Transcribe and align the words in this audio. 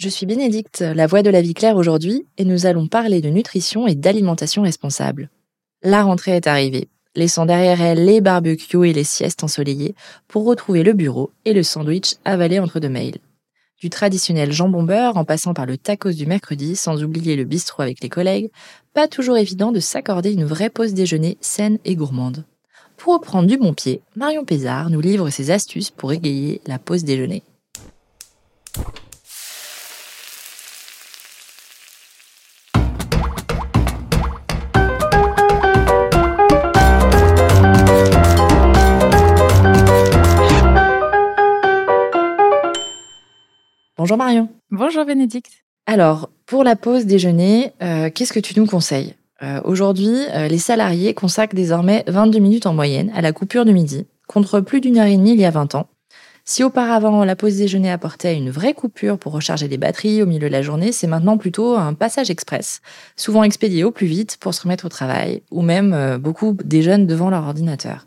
Je 0.00 0.08
suis 0.08 0.24
Bénédicte, 0.24 0.80
la 0.80 1.06
voix 1.06 1.20
de 1.20 1.28
la 1.28 1.42
vie 1.42 1.52
claire 1.52 1.76
aujourd'hui, 1.76 2.24
et 2.38 2.46
nous 2.46 2.64
allons 2.64 2.86
parler 2.86 3.20
de 3.20 3.28
nutrition 3.28 3.86
et 3.86 3.94
d'alimentation 3.94 4.62
responsable. 4.62 5.28
La 5.82 6.02
rentrée 6.02 6.36
est 6.36 6.46
arrivée, 6.46 6.88
laissant 7.14 7.44
derrière 7.44 7.82
elle 7.82 8.06
les 8.06 8.22
barbecues 8.22 8.88
et 8.88 8.94
les 8.94 9.04
siestes 9.04 9.44
ensoleillées 9.44 9.94
pour 10.26 10.46
retrouver 10.46 10.84
le 10.84 10.94
bureau 10.94 11.32
et 11.44 11.52
le 11.52 11.62
sandwich 11.62 12.14
avalé 12.24 12.58
entre 12.58 12.80
deux 12.80 12.88
mails. 12.88 13.18
Du 13.78 13.90
traditionnel 13.90 14.52
jambon 14.52 14.84
beurre 14.84 15.18
en 15.18 15.26
passant 15.26 15.52
par 15.52 15.66
le 15.66 15.76
tacos 15.76 16.12
du 16.12 16.24
mercredi, 16.24 16.76
sans 16.76 17.04
oublier 17.04 17.36
le 17.36 17.44
bistrot 17.44 17.82
avec 17.82 18.02
les 18.02 18.08
collègues, 18.08 18.50
pas 18.94 19.06
toujours 19.06 19.36
évident 19.36 19.70
de 19.70 19.80
s'accorder 19.80 20.32
une 20.32 20.46
vraie 20.46 20.70
pause 20.70 20.94
déjeuner 20.94 21.36
saine 21.42 21.78
et 21.84 21.94
gourmande. 21.94 22.46
Pour 22.96 23.12
reprendre 23.12 23.48
du 23.48 23.58
bon 23.58 23.74
pied, 23.74 24.00
Marion 24.16 24.46
Pézard 24.46 24.88
nous 24.88 25.02
livre 25.02 25.28
ses 25.28 25.50
astuces 25.50 25.90
pour 25.90 26.10
égayer 26.10 26.62
la 26.66 26.78
pause 26.78 27.04
déjeuner. 27.04 27.42
Bonjour 44.00 44.16
Marion. 44.16 44.48
Bonjour 44.70 45.04
Bénédicte. 45.04 45.62
Alors, 45.84 46.30
pour 46.46 46.64
la 46.64 46.74
pause 46.74 47.04
déjeuner, 47.04 47.72
euh, 47.82 48.08
qu'est-ce 48.08 48.32
que 48.32 48.40
tu 48.40 48.58
nous 48.58 48.64
conseilles? 48.64 49.14
Euh, 49.42 49.60
Aujourd'hui, 49.64 50.16
euh, 50.34 50.48
les 50.48 50.56
salariés 50.56 51.12
consacrent 51.12 51.54
désormais 51.54 52.04
22 52.06 52.38
minutes 52.38 52.64
en 52.64 52.72
moyenne 52.72 53.12
à 53.14 53.20
la 53.20 53.34
coupure 53.34 53.66
du 53.66 53.74
midi, 53.74 54.06
contre 54.26 54.60
plus 54.60 54.80
d'une 54.80 54.96
heure 54.96 55.04
et 55.04 55.18
demie 55.18 55.32
il 55.32 55.40
y 55.40 55.44
a 55.44 55.50
20 55.50 55.74
ans. 55.74 55.86
Si 56.46 56.64
auparavant 56.64 57.22
la 57.24 57.36
pause 57.36 57.58
déjeuner 57.58 57.90
apportait 57.90 58.38
une 58.38 58.48
vraie 58.48 58.72
coupure 58.72 59.18
pour 59.18 59.32
recharger 59.32 59.68
les 59.68 59.76
batteries 59.76 60.22
au 60.22 60.26
milieu 60.26 60.48
de 60.48 60.52
la 60.54 60.62
journée, 60.62 60.92
c'est 60.92 61.06
maintenant 61.06 61.36
plutôt 61.36 61.76
un 61.76 61.92
passage 61.92 62.30
express, 62.30 62.80
souvent 63.16 63.44
expédié 63.44 63.84
au 63.84 63.90
plus 63.90 64.06
vite 64.06 64.38
pour 64.40 64.54
se 64.54 64.62
remettre 64.62 64.86
au 64.86 64.88
travail, 64.88 65.42
ou 65.50 65.60
même 65.60 66.16
beaucoup 66.16 66.56
déjeunent 66.64 67.06
devant 67.06 67.28
leur 67.28 67.46
ordinateur. 67.46 68.06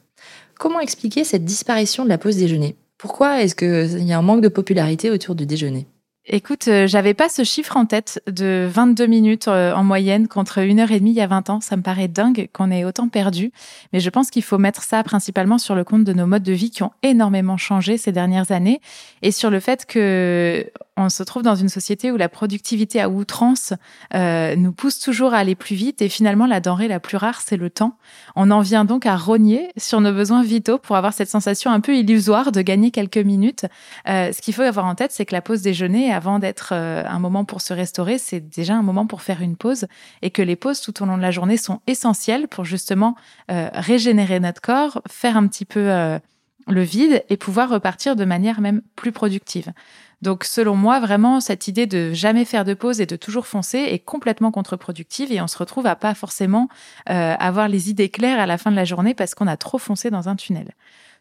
Comment 0.58 0.80
expliquer 0.80 1.24
cette 1.24 1.46
disparition 1.46 2.04
de 2.04 2.10
la 2.10 2.18
pause 2.18 2.38
déjeuner? 2.38 2.78
Pourquoi 3.04 3.42
est-ce 3.42 3.54
qu'il 3.54 4.08
y 4.08 4.14
a 4.14 4.18
un 4.18 4.22
manque 4.22 4.40
de 4.40 4.48
popularité 4.48 5.12
autour 5.12 5.36
du 5.36 5.46
déjeuner? 5.46 5.88
Écoute, 6.26 6.70
euh, 6.70 6.88
j'avais 6.88 7.14
pas 7.14 7.28
ce 7.28 7.44
chiffre 7.44 7.76
en 7.76 7.86
tête 7.86 8.24
de 8.28 8.66
22 8.72 9.08
minutes 9.08 9.50
euh, 9.50 9.74
en 9.74 9.84
moyenne 9.84 10.30
contre 10.30 10.60
une 10.60 10.80
heure 10.80 10.92
et 10.92 11.00
demie 11.00 11.12
il 11.12 11.18
y 11.18 11.22
a 11.22 11.28
20 11.28 11.50
ans. 11.50 11.60
Ça 11.60 11.76
me 11.76 11.82
paraît 11.82 12.08
dingue 12.08 12.48
qu'on 12.54 12.72
ait 12.72 12.86
autant 12.86 13.10
perdu. 13.10 13.52
Mais 13.92 14.00
je 14.00 14.10
pense 14.10 14.30
qu'il 14.30 14.44
faut 14.44 14.58
mettre 14.58 14.84
ça 14.84 15.04
principalement 15.04 15.58
sur 15.58 15.76
le 15.76 15.84
compte 15.84 16.06
de 16.06 16.14
nos 16.14 16.26
modes 16.26 16.44
de 16.44 16.54
vie 16.54 16.70
qui 16.70 16.82
ont 16.82 16.94
énormément 17.04 17.58
changé 17.58 17.98
ces 17.98 18.14
dernières 18.14 18.52
années 18.52 18.80
et 19.22 19.32
sur 19.32 19.50
le 19.50 19.60
fait 19.60 19.86
que 19.86 20.66
on 20.96 21.10
se 21.10 21.24
trouve 21.24 21.42
dans 21.42 21.56
une 21.56 21.70
société 21.70 22.12
où 22.12 22.18
la 22.18 22.30
productivité 22.30 23.02
à 23.02 23.10
outrance 23.10 23.74
euh, 24.14 24.56
nous 24.56 24.72
pousse 24.72 25.00
toujours 25.00 25.34
à 25.34 25.38
aller 25.38 25.56
plus 25.56 25.76
vite 25.76 26.02
et 26.02 26.10
finalement 26.10 26.46
la 26.46 26.60
denrée 26.60 26.88
la 26.88 27.00
plus 27.00 27.18
rare 27.18 27.42
c'est 27.42 27.58
le 27.58 27.70
temps. 27.70 27.98
On 28.36 28.52
en 28.52 28.62
vient 28.62 28.86
donc 28.86 29.06
à 29.06 29.16
rogner 29.16 29.72
sur 29.76 30.02
nos 30.02 30.12
besoins 30.12 30.44
vitaux 30.44 30.78
pour 30.78 30.96
avoir 30.96 31.14
cette 31.14 31.30
sensation 31.30 31.72
un 31.72 31.80
peu 31.80 31.96
illusoire 31.96 32.52
de 32.52 32.62
gagner 32.62 32.92
quelques 32.92 33.18
minutes. 33.18 33.66
Euh, 34.08 34.32
ce 34.32 34.42
qu'il 34.42 34.54
faut 34.54 34.62
avoir 34.62 34.86
en 34.86 34.96
tête 34.96 35.12
c'est 35.12 35.26
que 35.26 35.34
la 35.34 35.42
pause 35.42 35.62
déjeuner 35.62 36.14
avant 36.14 36.38
d'être 36.38 36.74
euh, 36.74 37.04
un 37.08 37.20
moment 37.20 37.44
pour 37.44 37.62
se 37.62 37.74
restaurer 37.74 38.20
c'est 38.20 38.42
déjà 38.42 38.76
un 38.76 38.84
moment 38.84 39.08
pour 39.08 39.24
faire 39.24 39.42
une 39.42 39.56
pause 39.56 39.88
et 40.22 40.30
que 40.30 40.42
les 40.42 40.56
pauses 40.56 40.82
tout 40.82 41.02
au 41.02 41.06
long 41.06 41.18
de 41.18 41.24
la 41.24 41.32
journée 41.32 41.58
sont 41.58 41.82
essentielles 41.88 42.48
pour 42.48 42.66
justement 42.66 43.16
régénérer 43.50 44.40
notre 44.40 44.62
corps, 44.62 45.02
faire 45.10 45.38
un 45.38 45.48
petit 45.48 45.66
peu 45.66 45.90
le 46.68 46.82
vide 46.82 47.24
et 47.30 47.38
pouvoir 47.38 47.70
repartir 47.70 48.16
de 48.16 48.26
manière 48.26 48.62
même 48.62 48.82
plus 48.96 49.12
productive. 49.12 49.72
Donc 50.24 50.46
selon 50.46 50.78
moi, 50.78 51.02
vraiment, 51.02 51.42
cette 51.42 51.68
idée 51.68 51.86
de 51.86 52.14
jamais 52.14 52.46
faire 52.46 52.64
de 52.64 52.74
pause 52.74 53.02
et 53.02 53.06
de 53.06 53.18
toujours 53.18 53.46
foncer 53.46 53.80
est 53.80 54.00
complètement 54.00 54.52
contre-productive 54.52 55.34
et 55.34 55.42
on 55.42 55.48
se 55.48 55.58
retrouve 55.58 55.86
à 55.86 55.98
pas 55.98 56.14
forcément 56.14 56.70
euh, 57.10 57.36
avoir 57.38 57.68
les 57.68 57.90
idées 57.90 58.08
claires 58.08 58.40
à 58.40 58.46
la 58.46 58.58
fin 58.58 58.72
de 58.72 58.78
la 58.78 58.86
journée 58.86 59.14
parce 59.14 59.36
qu'on 59.36 59.48
a 59.48 59.58
trop 59.58 59.80
foncé 59.80 60.10
dans 60.12 60.30
un 60.30 60.38
tunnel. 60.38 60.72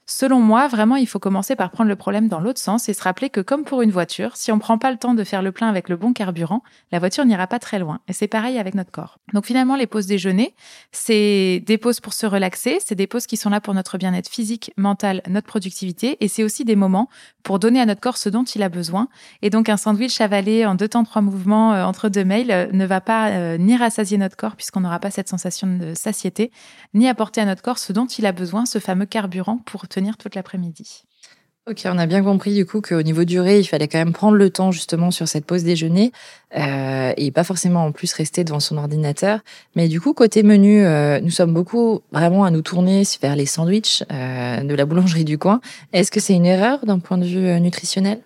Selon 0.07 0.41
moi, 0.41 0.67
vraiment, 0.69 0.97
il 0.97 1.07
faut 1.07 1.19
commencer 1.19 1.55
par 1.55 1.71
prendre 1.71 1.89
le 1.89 1.97
problème 1.97 2.29
dans 2.29 2.41
l'autre 2.41 2.61
sens 2.61 2.89
et 2.89 2.93
se 2.93 3.03
rappeler 3.03 3.31
que 3.31 3.41
comme 3.41 3.65
pour 3.65 3.83
une 3.83 3.93
voiture, 3.93 4.37
si 4.37 4.51
on 4.51 4.59
prend 4.59 4.77
pas 4.77 4.91
le 4.91 4.97
temps 4.97 5.15
de 5.15 5.25
faire 5.25 5.43
le 5.43 5.53
plein 5.53 5.69
avec 5.69 5.89
le 5.89 5.97
bon 5.97 6.13
carburant, 6.13 6.63
la 6.91 6.99
voiture 6.99 7.25
n'ira 7.25 7.47
pas 7.47 7.59
très 7.59 7.79
loin. 7.79 8.01
Et 8.09 8.13
c'est 8.13 8.27
pareil 8.27 8.59
avec 8.59 8.75
notre 8.75 8.91
corps. 8.91 9.19
Donc 9.33 9.47
finalement, 9.47 9.77
les 9.77 9.87
pauses 9.87 10.07
déjeuner, 10.07 10.55
c'est 10.91 11.63
des 11.67 11.79
pauses 11.79 12.01
pour 12.01 12.15
se 12.15 12.27
relaxer, 12.27 12.79
c'est 12.85 12.95
des 12.95 13.07
pauses 13.07 13.27
qui 13.27 13.37
sont 13.37 13.51
là 13.51 13.61
pour 13.61 13.75
notre 13.75 13.97
bien-être 13.97 14.29
physique, 14.29 14.73
mental, 14.77 15.23
notre 15.29 15.47
productivité, 15.47 16.17
et 16.21 16.29
c'est 16.29 16.43
aussi 16.43 16.65
des 16.65 16.77
moments 16.77 17.09
pour 17.43 17.59
donner 17.59 17.81
à 17.81 17.87
notre 17.87 18.01
corps 18.01 18.17
ce 18.17 18.29
dont 18.29 18.45
il 18.45 18.63
a 18.63 18.69
besoin. 18.69 19.09
Et 19.43 19.51
donc 19.51 19.69
un 19.69 19.77
sandwich 19.77 20.21
avalé 20.21 20.67
en 20.67 20.75
deux 20.75 20.89
temps, 20.89 21.05
trois 21.05 21.23
mouvements 21.23 21.75
euh, 21.75 21.85
entre 21.85 22.09
deux 22.09 22.25
mails 22.25 22.51
euh, 22.51 22.67
ne 22.73 22.87
va 22.87 23.01
pas 23.01 23.31
euh, 23.31 23.59
ni 23.59 23.77
rassasier 23.77 24.19
notre 24.19 24.37
corps 24.37 24.57
puisqu'on 24.57 24.81
n'aura 24.81 24.99
pas 24.99 25.11
cette 25.11 25.29
sensation 25.29 25.67
de 25.67 25.95
satiété, 25.95 26.51
ni 26.95 27.09
apporter 27.09 27.41
à 27.41 27.45
notre 27.45 27.63
corps 27.63 27.79
ce 27.79 27.93
dont 27.93 28.07
il 28.07 28.27
a 28.27 28.33
besoin, 28.33 28.67
ce 28.67 28.79
fameux 28.79 29.07
carburant 29.07 29.59
pour 29.59 29.89
tenir 29.93 30.17
toute 30.17 30.35
l'après-midi. 30.35 31.05
Ok, 31.71 31.83
on 31.85 31.97
a 31.97 32.07
bien 32.07 32.25
compris 32.25 32.55
du 32.55 32.67
coup 32.67 32.81
qu'au 32.81 33.03
niveau 33.03 33.23
durée, 33.23 33.61
il 33.61 33.65
fallait 33.65 33.87
quand 33.87 33.99
même 33.99 34.13
prendre 34.13 34.37
le 34.37 34.51
temps 34.51 34.73
justement 34.73 35.13
sur 35.13 35.29
cette 35.29 35.45
pause 35.45 35.63
déjeuner 35.63 36.11
euh, 36.57 37.13
et 37.17 37.31
pas 37.31 37.45
forcément 37.45 37.85
en 37.85 37.93
plus 37.93 38.13
rester 38.15 38.43
devant 38.43 38.59
son 38.59 38.79
ordinateur. 38.79 39.39
Mais 39.77 39.87
du 39.87 40.01
coup, 40.01 40.13
côté 40.13 40.43
menu, 40.43 40.85
euh, 40.85 41.21
nous 41.21 41.31
sommes 41.31 41.55
beaucoup 41.55 42.01
vraiment 42.11 42.43
à 42.43 42.51
nous 42.51 42.63
tourner 42.63 43.05
vers 43.21 43.37
les 43.37 43.47
sandwichs 43.47 44.03
euh, 44.11 44.65
de 44.65 44.75
la 44.75 44.85
boulangerie 44.87 45.25
du 45.25 45.39
coin. 45.39 45.61
Est-ce 45.93 46.11
que 46.11 46.19
c'est 46.19 46.35
une 46.35 46.47
erreur 46.47 46.85
d'un 46.85 46.99
point 46.99 47.17
de 47.17 47.27
vue 47.27 47.61
nutritionnel? 47.61 48.21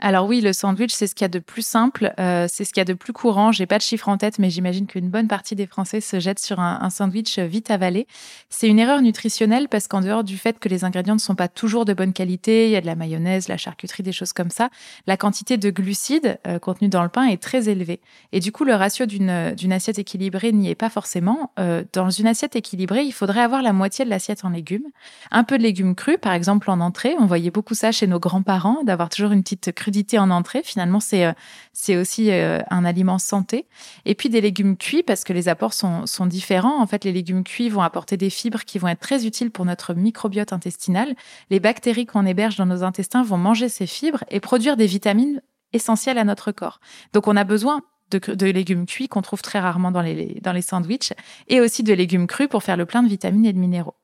Alors 0.00 0.26
oui, 0.26 0.40
le 0.40 0.52
sandwich, 0.52 0.92
c'est 0.92 1.08
ce 1.08 1.14
qu'il 1.14 1.24
y 1.24 1.26
a 1.26 1.28
de 1.28 1.40
plus 1.40 1.66
simple, 1.66 2.14
euh, 2.20 2.46
c'est 2.48 2.64
ce 2.64 2.72
qu'il 2.72 2.80
y 2.80 2.82
a 2.82 2.84
de 2.84 2.94
plus 2.94 3.12
courant. 3.12 3.50
J'ai 3.50 3.66
pas 3.66 3.78
de 3.78 3.82
chiffre 3.82 4.08
en 4.08 4.16
tête, 4.16 4.38
mais 4.38 4.48
j'imagine 4.48 4.86
qu'une 4.86 5.08
bonne 5.10 5.26
partie 5.26 5.56
des 5.56 5.66
Français 5.66 6.00
se 6.00 6.20
jettent 6.20 6.38
sur 6.38 6.60
un, 6.60 6.88
sandwich 6.90 7.38
vite 7.40 7.70
avalé. 7.72 8.06
C'est 8.48 8.68
une 8.68 8.78
erreur 8.78 9.02
nutritionnelle 9.02 9.68
parce 9.68 9.88
qu'en 9.88 10.00
dehors 10.00 10.22
du 10.22 10.38
fait 10.38 10.60
que 10.60 10.68
les 10.68 10.84
ingrédients 10.84 11.14
ne 11.14 11.20
sont 11.20 11.34
pas 11.34 11.48
toujours 11.48 11.84
de 11.84 11.94
bonne 11.94 12.12
qualité, 12.12 12.66
il 12.66 12.70
y 12.70 12.76
a 12.76 12.80
de 12.80 12.86
la 12.86 12.94
mayonnaise, 12.94 13.48
la 13.48 13.56
charcuterie, 13.56 14.04
des 14.04 14.12
choses 14.12 14.32
comme 14.32 14.50
ça, 14.50 14.70
la 15.08 15.16
quantité 15.16 15.56
de 15.56 15.70
glucides 15.70 16.38
euh, 16.46 16.58
dans 16.82 17.02
le 17.02 17.08
pain 17.08 17.26
est 17.26 17.42
très 17.42 17.68
élevée. 17.68 18.00
Et 18.32 18.40
du 18.40 18.52
coup, 18.52 18.64
le 18.64 18.74
ratio 18.74 19.06
d'une 19.06 19.54
d'une 19.56 19.72
assiette 19.72 19.98
équilibrée 19.98 20.52
n'y 20.52 20.70
est 20.70 20.74
pas 20.74 20.90
forcément. 20.90 21.52
Euh, 21.58 21.82
dans 21.92 22.10
une 22.10 22.26
assiette 22.26 22.54
équilibrée, 22.54 23.02
il 23.02 23.12
faudrait 23.12 23.40
avoir 23.40 23.62
la 23.62 23.72
moitié 23.72 24.04
de 24.04 24.10
l'assiette 24.10 24.44
en 24.44 24.50
légumes, 24.50 24.86
un 25.30 25.44
peu 25.44 25.58
de 25.58 25.62
légumes 25.62 25.94
crus, 25.94 26.18
par 26.20 26.32
exemple 26.32 26.70
en 26.70 26.80
entrée. 26.80 27.14
On 27.18 27.26
voyait 27.26 27.50
beaucoup 27.50 27.74
ça 27.74 27.90
chez 27.90 28.06
nos 28.06 28.20
grands-parents, 28.20 28.84
d'avoir 28.84 29.08
toujours 29.08 29.32
une 29.32 29.42
petite 29.42 29.72
en 30.18 30.30
entrée. 30.30 30.62
Finalement, 30.62 31.00
c'est 31.00 31.24
euh, 31.24 31.32
c'est 31.72 31.96
aussi 31.96 32.30
euh, 32.30 32.60
un 32.70 32.84
aliment 32.84 33.18
santé. 33.18 33.66
Et 34.04 34.14
puis 34.14 34.28
des 34.28 34.40
légumes 34.40 34.76
cuits 34.76 35.02
parce 35.02 35.24
que 35.24 35.32
les 35.32 35.48
apports 35.48 35.74
sont, 35.74 36.06
sont 36.06 36.26
différents. 36.26 36.80
En 36.80 36.86
fait, 36.86 37.04
les 37.04 37.12
légumes 37.12 37.44
cuits 37.44 37.68
vont 37.68 37.82
apporter 37.82 38.16
des 38.16 38.30
fibres 38.30 38.64
qui 38.64 38.78
vont 38.78 38.88
être 38.88 39.00
très 39.00 39.26
utiles 39.26 39.50
pour 39.50 39.64
notre 39.64 39.94
microbiote 39.94 40.52
intestinal. 40.52 41.14
Les 41.50 41.60
bactéries 41.60 42.06
qu'on 42.06 42.26
héberge 42.26 42.56
dans 42.56 42.66
nos 42.66 42.82
intestins 42.82 43.22
vont 43.22 43.38
manger 43.38 43.68
ces 43.68 43.86
fibres 43.86 44.24
et 44.30 44.40
produire 44.40 44.76
des 44.76 44.86
vitamines 44.86 45.42
essentielles 45.72 46.18
à 46.18 46.24
notre 46.24 46.52
corps. 46.52 46.80
Donc, 47.12 47.28
on 47.28 47.36
a 47.36 47.44
besoin 47.44 47.82
de, 48.10 48.18
de, 48.34 48.46
légumes 48.46 48.86
cuits 48.86 49.08
qu'on 49.08 49.22
trouve 49.22 49.42
très 49.42 49.60
rarement 49.60 49.90
dans 49.90 50.02
les, 50.02 50.40
dans 50.42 50.52
les 50.52 50.62
sandwichs 50.62 51.12
et 51.48 51.60
aussi 51.60 51.82
de 51.82 51.92
légumes 51.92 52.26
crus 52.26 52.48
pour 52.48 52.62
faire 52.62 52.76
le 52.76 52.86
plein 52.86 53.02
de 53.02 53.08
vitamines 53.08 53.44
et 53.44 53.52
de 53.52 53.58
minéraux. 53.58 53.94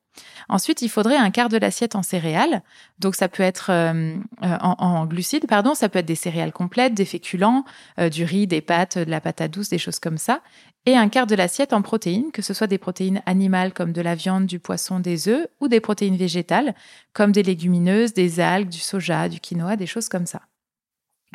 Ensuite, 0.48 0.82
il 0.82 0.88
faudrait 0.88 1.16
un 1.16 1.30
quart 1.30 1.48
de 1.48 1.56
l'assiette 1.56 1.94
en 1.94 2.02
céréales. 2.02 2.62
Donc, 2.98 3.14
ça 3.14 3.28
peut 3.28 3.42
être 3.42 3.70
euh, 3.70 4.16
euh, 4.42 4.58
en, 4.60 5.06
glucides, 5.06 5.46
pardon. 5.46 5.74
Ça 5.74 5.88
peut 5.88 5.98
être 5.98 6.06
des 6.06 6.14
céréales 6.14 6.52
complètes, 6.52 6.94
des 6.94 7.04
féculents, 7.04 7.64
euh, 7.98 8.08
du 8.08 8.24
riz, 8.24 8.46
des 8.46 8.60
pâtes, 8.60 8.98
de 8.98 9.10
la 9.10 9.20
patate 9.20 9.50
douce, 9.52 9.68
des 9.68 9.78
choses 9.78 9.98
comme 9.98 10.18
ça. 10.18 10.40
Et 10.86 10.96
un 10.96 11.08
quart 11.08 11.26
de 11.26 11.34
l'assiette 11.34 11.72
en 11.72 11.82
protéines, 11.82 12.30
que 12.30 12.42
ce 12.42 12.52
soit 12.52 12.66
des 12.66 12.78
protéines 12.78 13.22
animales 13.26 13.72
comme 13.72 13.92
de 13.92 14.02
la 14.02 14.14
viande, 14.14 14.46
du 14.46 14.58
poisson, 14.58 15.00
des 15.00 15.28
œufs, 15.28 15.46
ou 15.60 15.68
des 15.68 15.80
protéines 15.80 16.16
végétales 16.16 16.74
comme 17.12 17.32
des 17.32 17.42
légumineuses, 17.42 18.12
des 18.12 18.40
algues, 18.40 18.68
du 18.68 18.80
soja, 18.80 19.28
du 19.28 19.40
quinoa, 19.40 19.76
des 19.76 19.86
choses 19.86 20.08
comme 20.08 20.26
ça. 20.26 20.42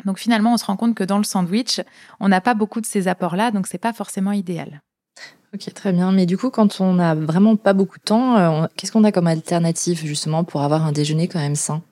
Donc 0.04 0.18
finalement, 0.18 0.54
on 0.54 0.56
se 0.56 0.64
rend 0.64 0.76
compte 0.76 0.94
que 0.94 1.04
dans 1.04 1.18
le 1.18 1.24
sandwich, 1.24 1.80
on 2.20 2.28
n'a 2.28 2.40
pas 2.40 2.54
beaucoup 2.54 2.80
de 2.80 2.86
ces 2.86 3.08
apports-là, 3.08 3.50
donc 3.50 3.66
c'est 3.66 3.78
pas 3.78 3.92
forcément 3.92 4.32
idéal. 4.32 4.82
Ok, 5.54 5.72
très 5.74 5.92
bien. 5.92 6.12
Mais 6.12 6.26
du 6.26 6.36
coup, 6.38 6.50
quand 6.50 6.80
on 6.80 6.94
n'a 6.94 7.14
vraiment 7.14 7.56
pas 7.56 7.72
beaucoup 7.72 7.98
de 7.98 8.04
temps, 8.04 8.36
euh, 8.36 8.66
qu'est-ce 8.76 8.92
qu'on 8.92 9.04
a 9.04 9.12
comme 9.12 9.26
alternative 9.26 9.98
justement 10.04 10.44
pour 10.44 10.62
avoir 10.62 10.84
un 10.86 10.92
déjeuner 10.92 11.26
quand 11.28 11.40
même 11.40 11.56
sain? 11.56 11.82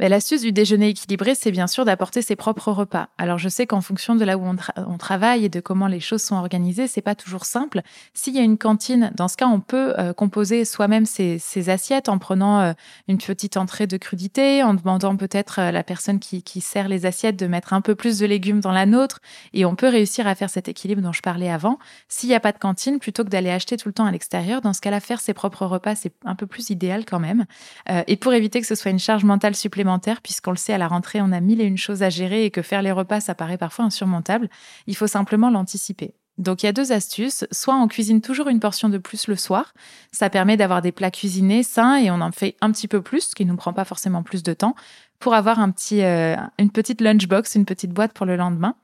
L'astuce 0.00 0.42
du 0.42 0.52
déjeuner 0.52 0.90
équilibré, 0.90 1.34
c'est 1.34 1.50
bien 1.50 1.66
sûr 1.66 1.84
d'apporter 1.84 2.22
ses 2.22 2.36
propres 2.36 2.70
repas. 2.70 3.08
Alors 3.18 3.38
je 3.38 3.48
sais 3.48 3.66
qu'en 3.66 3.80
fonction 3.80 4.14
de 4.14 4.24
là 4.24 4.38
où 4.38 4.44
on, 4.46 4.96
travaille 4.96 5.44
et 5.44 5.48
de 5.48 5.58
comment 5.58 5.88
les 5.88 5.98
choses 5.98 6.22
sont 6.22 6.36
organisées, 6.36 6.86
c'est 6.86 7.02
pas 7.02 7.16
toujours 7.16 7.44
simple. 7.44 7.82
S'il 8.14 8.36
y 8.36 8.38
a 8.38 8.42
une 8.42 8.58
cantine, 8.58 9.10
dans 9.16 9.26
ce 9.26 9.36
cas, 9.36 9.48
on 9.48 9.58
peut 9.58 9.98
euh, 9.98 10.12
composer 10.12 10.64
soi-même 10.64 11.04
ses, 11.04 11.40
assiettes 11.68 12.08
en 12.08 12.18
prenant 12.18 12.60
euh, 12.60 12.72
une 13.08 13.18
petite 13.18 13.56
entrée 13.56 13.88
de 13.88 13.96
crudité, 13.96 14.62
en 14.62 14.74
demandant 14.74 15.16
peut-être 15.16 15.58
à 15.58 15.72
la 15.72 15.82
personne 15.82 16.20
qui, 16.20 16.60
sert 16.60 16.88
les 16.88 17.04
assiettes 17.04 17.36
de 17.36 17.46
mettre 17.46 17.72
un 17.72 17.80
peu 17.80 17.96
plus 17.96 18.18
de 18.18 18.26
légumes 18.26 18.60
dans 18.60 18.72
la 18.72 18.86
nôtre, 18.86 19.20
et 19.52 19.64
on 19.64 19.74
peut 19.74 19.88
réussir 19.88 20.28
à 20.28 20.36
faire 20.36 20.50
cet 20.50 20.68
équilibre 20.68 21.02
dont 21.02 21.12
je 21.12 21.22
parlais 21.22 21.50
avant. 21.50 21.78
S'il 22.08 22.28
n'y 22.28 22.36
a 22.36 22.40
pas 22.40 22.52
de 22.52 22.58
cantine, 22.58 23.00
plutôt 23.00 23.24
que 23.24 23.30
d'aller 23.30 23.50
acheter 23.50 23.76
tout 23.76 23.88
le 23.88 23.92
temps 23.92 24.06
à 24.06 24.12
l'extérieur, 24.12 24.60
dans 24.60 24.72
ce 24.72 24.80
cas-là, 24.80 25.00
faire 25.00 25.20
ses 25.20 25.34
propres 25.34 25.66
repas, 25.66 25.96
c'est 25.96 26.12
un 26.24 26.36
peu 26.36 26.46
plus 26.46 26.70
idéal 26.70 27.04
quand 27.04 27.20
même. 27.20 27.46
Euh, 27.90 28.02
et 28.06 28.16
pour 28.16 28.32
éviter 28.32 28.60
que 28.60 28.66
ce 28.66 28.76
soit 28.76 28.92
une 28.92 28.98
charge 29.00 29.24
mentale 29.24 29.56
supplémentaire 29.56 29.87
puisqu'on 30.22 30.50
le 30.50 30.56
sait, 30.56 30.72
à 30.72 30.78
la 30.78 30.88
rentrée, 30.88 31.20
on 31.22 31.32
a 31.32 31.40
mille 31.40 31.60
et 31.60 31.64
une 31.64 31.78
choses 31.78 32.02
à 32.02 32.10
gérer 32.10 32.44
et 32.44 32.50
que 32.50 32.62
faire 32.62 32.82
les 32.82 32.92
repas, 32.92 33.20
ça 33.20 33.34
paraît 33.34 33.58
parfois 33.58 33.84
insurmontable. 33.84 34.48
Il 34.86 34.96
faut 34.96 35.06
simplement 35.06 35.50
l'anticiper. 35.50 36.14
Donc 36.38 36.62
il 36.62 36.66
y 36.66 36.68
a 36.68 36.72
deux 36.72 36.92
astuces. 36.92 37.46
Soit 37.50 37.74
on 37.74 37.88
cuisine 37.88 38.20
toujours 38.20 38.48
une 38.48 38.60
portion 38.60 38.88
de 38.88 38.98
plus 38.98 39.26
le 39.26 39.36
soir. 39.36 39.74
Ça 40.12 40.30
permet 40.30 40.56
d'avoir 40.56 40.82
des 40.82 40.92
plats 40.92 41.10
cuisinés 41.10 41.62
sains 41.62 41.96
et 41.96 42.10
on 42.10 42.20
en 42.20 42.32
fait 42.32 42.56
un 42.60 42.70
petit 42.70 42.88
peu 42.88 43.02
plus, 43.02 43.30
ce 43.30 43.34
qui 43.34 43.44
ne 43.44 43.50
nous 43.50 43.56
prend 43.56 43.72
pas 43.72 43.84
forcément 43.84 44.22
plus 44.22 44.42
de 44.42 44.52
temps, 44.52 44.74
pour 45.18 45.34
avoir 45.34 45.58
un 45.58 45.70
petit, 45.70 46.02
euh, 46.02 46.36
une 46.58 46.70
petite 46.70 47.00
lunchbox, 47.00 47.54
une 47.56 47.64
petite 47.64 47.92
boîte 47.92 48.12
pour 48.12 48.26
le 48.26 48.36
lendemain. 48.36 48.76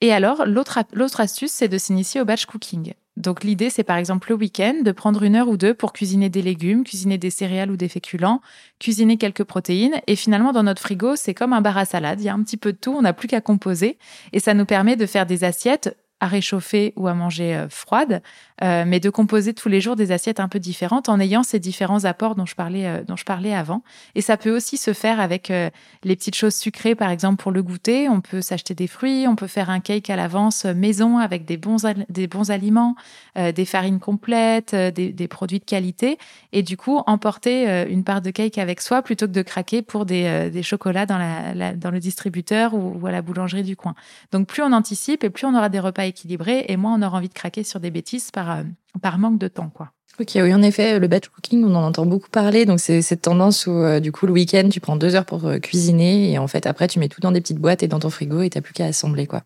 Et 0.00 0.12
alors, 0.12 0.46
l'autre 0.46 1.20
astuce, 1.20 1.50
c'est 1.50 1.66
de 1.66 1.78
s'initier 1.78 2.20
au 2.20 2.24
batch 2.24 2.46
cooking. 2.46 2.94
Donc 3.18 3.42
l'idée, 3.42 3.68
c'est 3.68 3.82
par 3.82 3.96
exemple 3.96 4.30
le 4.30 4.36
week-end 4.36 4.74
de 4.84 4.92
prendre 4.92 5.24
une 5.24 5.34
heure 5.34 5.48
ou 5.48 5.56
deux 5.56 5.74
pour 5.74 5.92
cuisiner 5.92 6.28
des 6.28 6.40
légumes, 6.40 6.84
cuisiner 6.84 7.18
des 7.18 7.30
céréales 7.30 7.70
ou 7.70 7.76
des 7.76 7.88
féculents, 7.88 8.40
cuisiner 8.78 9.16
quelques 9.16 9.42
protéines. 9.42 10.00
Et 10.06 10.14
finalement, 10.14 10.52
dans 10.52 10.62
notre 10.62 10.80
frigo, 10.80 11.16
c'est 11.16 11.34
comme 11.34 11.52
un 11.52 11.60
bar 11.60 11.76
à 11.76 11.84
salade. 11.84 12.20
Il 12.20 12.24
y 12.24 12.28
a 12.28 12.34
un 12.34 12.42
petit 12.44 12.56
peu 12.56 12.72
de 12.72 12.78
tout, 12.78 12.92
on 12.92 13.02
n'a 13.02 13.12
plus 13.12 13.26
qu'à 13.26 13.40
composer. 13.40 13.98
Et 14.32 14.38
ça 14.38 14.54
nous 14.54 14.66
permet 14.66 14.94
de 14.94 15.04
faire 15.04 15.26
des 15.26 15.42
assiettes 15.42 15.96
à 16.20 16.26
réchauffer 16.26 16.92
ou 16.96 17.08
à 17.08 17.14
manger 17.14 17.56
euh, 17.56 17.68
froide, 17.68 18.22
euh, 18.62 18.84
mais 18.86 19.00
de 19.00 19.10
composer 19.10 19.54
tous 19.54 19.68
les 19.68 19.80
jours 19.80 19.96
des 19.96 20.12
assiettes 20.12 20.40
un 20.40 20.48
peu 20.48 20.58
différentes 20.58 21.08
en 21.08 21.20
ayant 21.20 21.42
ces 21.42 21.58
différents 21.58 22.04
apports 22.04 22.34
dont 22.34 22.46
je 22.46 22.54
parlais, 22.54 22.86
euh, 22.86 23.02
dont 23.04 23.16
je 23.16 23.24
parlais 23.24 23.54
avant. 23.54 23.82
Et 24.14 24.20
ça 24.20 24.36
peut 24.36 24.54
aussi 24.54 24.76
se 24.76 24.92
faire 24.92 25.20
avec 25.20 25.48
les 25.48 26.16
petites 26.16 26.34
choses 26.34 26.54
sucrées, 26.54 26.94
par 26.94 27.10
exemple 27.10 27.42
pour 27.42 27.52
le 27.52 27.62
goûter. 27.62 28.08
On 28.08 28.20
peut 28.20 28.40
s'acheter 28.40 28.74
des 28.74 28.86
fruits, 28.86 29.26
on 29.28 29.36
peut 29.36 29.46
faire 29.46 29.70
un 29.70 29.80
cake 29.80 30.10
à 30.10 30.16
l'avance 30.16 30.64
maison 30.64 31.18
avec 31.18 31.44
des 31.44 31.56
bons, 31.56 31.78
des 32.08 32.26
bons 32.26 32.50
aliments, 32.50 32.96
des 33.36 33.64
farines 33.64 34.00
complètes, 34.00 34.74
des, 34.74 35.12
des, 35.12 35.28
produits 35.28 35.60
de 35.60 35.64
qualité, 35.64 36.18
et 36.52 36.62
du 36.62 36.76
coup 36.76 37.00
emporter 37.06 37.86
une 37.88 38.04
part 38.04 38.20
de 38.20 38.30
cake 38.30 38.58
avec 38.58 38.80
soi 38.80 39.02
plutôt 39.02 39.26
que 39.26 39.32
de 39.32 39.42
craquer 39.42 39.82
pour 39.82 40.04
des, 40.04 40.50
des 40.50 40.62
chocolats 40.62 41.06
dans, 41.06 41.18
la, 41.18 41.74
dans 41.74 41.90
le 41.90 42.00
distributeur 42.00 42.74
ou, 42.74 42.98
ou 43.00 43.06
à 43.06 43.12
la 43.12 43.22
boulangerie 43.22 43.62
du 43.62 43.76
coin. 43.76 43.94
Donc 44.32 44.48
plus 44.48 44.62
on 44.62 44.72
anticipe 44.72 45.24
et 45.24 45.30
plus 45.30 45.46
on 45.46 45.54
aura 45.54 45.68
des 45.68 45.80
repas 45.80 46.04
équilibré 46.04 46.64
et 46.68 46.76
moi, 46.76 46.92
on 46.96 47.02
aura 47.02 47.18
envie 47.18 47.28
de 47.28 47.34
craquer 47.34 47.62
sur 47.64 47.80
des 47.80 47.90
bêtises 47.90 48.30
par, 48.30 48.47
euh, 48.50 48.62
par 49.00 49.18
manque 49.18 49.38
de 49.38 49.48
temps, 49.48 49.70
quoi. 49.72 49.90
Ok, 50.20 50.32
oui, 50.34 50.52
en 50.52 50.62
effet, 50.62 50.98
le 50.98 51.06
batch 51.06 51.28
cooking, 51.28 51.64
on 51.64 51.74
en 51.76 51.84
entend 51.84 52.04
beaucoup 52.04 52.28
parler. 52.28 52.66
Donc, 52.66 52.80
c'est 52.80 53.02
cette 53.02 53.22
tendance 53.22 53.66
où, 53.68 53.70
euh, 53.70 54.00
du 54.00 54.10
coup, 54.10 54.26
le 54.26 54.32
week-end, 54.32 54.68
tu 54.68 54.80
prends 54.80 54.96
deux 54.96 55.14
heures 55.14 55.24
pour 55.24 55.46
euh, 55.46 55.58
cuisiner 55.58 56.32
et 56.32 56.38
en 56.38 56.48
fait, 56.48 56.66
après, 56.66 56.88
tu 56.88 56.98
mets 56.98 57.08
tout 57.08 57.20
dans 57.20 57.30
des 57.30 57.40
petites 57.40 57.58
boîtes 57.58 57.84
et 57.84 57.88
dans 57.88 58.00
ton 58.00 58.10
frigo 58.10 58.42
et 58.42 58.50
t'as 58.50 58.60
plus 58.60 58.72
qu'à 58.72 58.86
assembler, 58.86 59.26
quoi. 59.26 59.42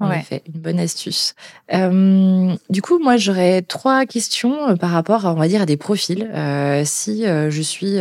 En 0.00 0.10
effet, 0.10 0.42
une 0.52 0.60
bonne 0.60 0.80
astuce. 0.80 1.36
du 1.70 2.82
coup, 2.82 2.98
moi, 2.98 3.16
j'aurais 3.18 3.62
trois 3.62 4.04
questions 4.04 4.76
par 4.76 4.90
rapport, 4.90 5.26
à, 5.26 5.32
on 5.32 5.36
va 5.36 5.46
dire, 5.46 5.62
à 5.62 5.66
des 5.66 5.76
profils. 5.76 6.28
si 6.84 7.22
je 7.22 7.62
suis 7.62 7.98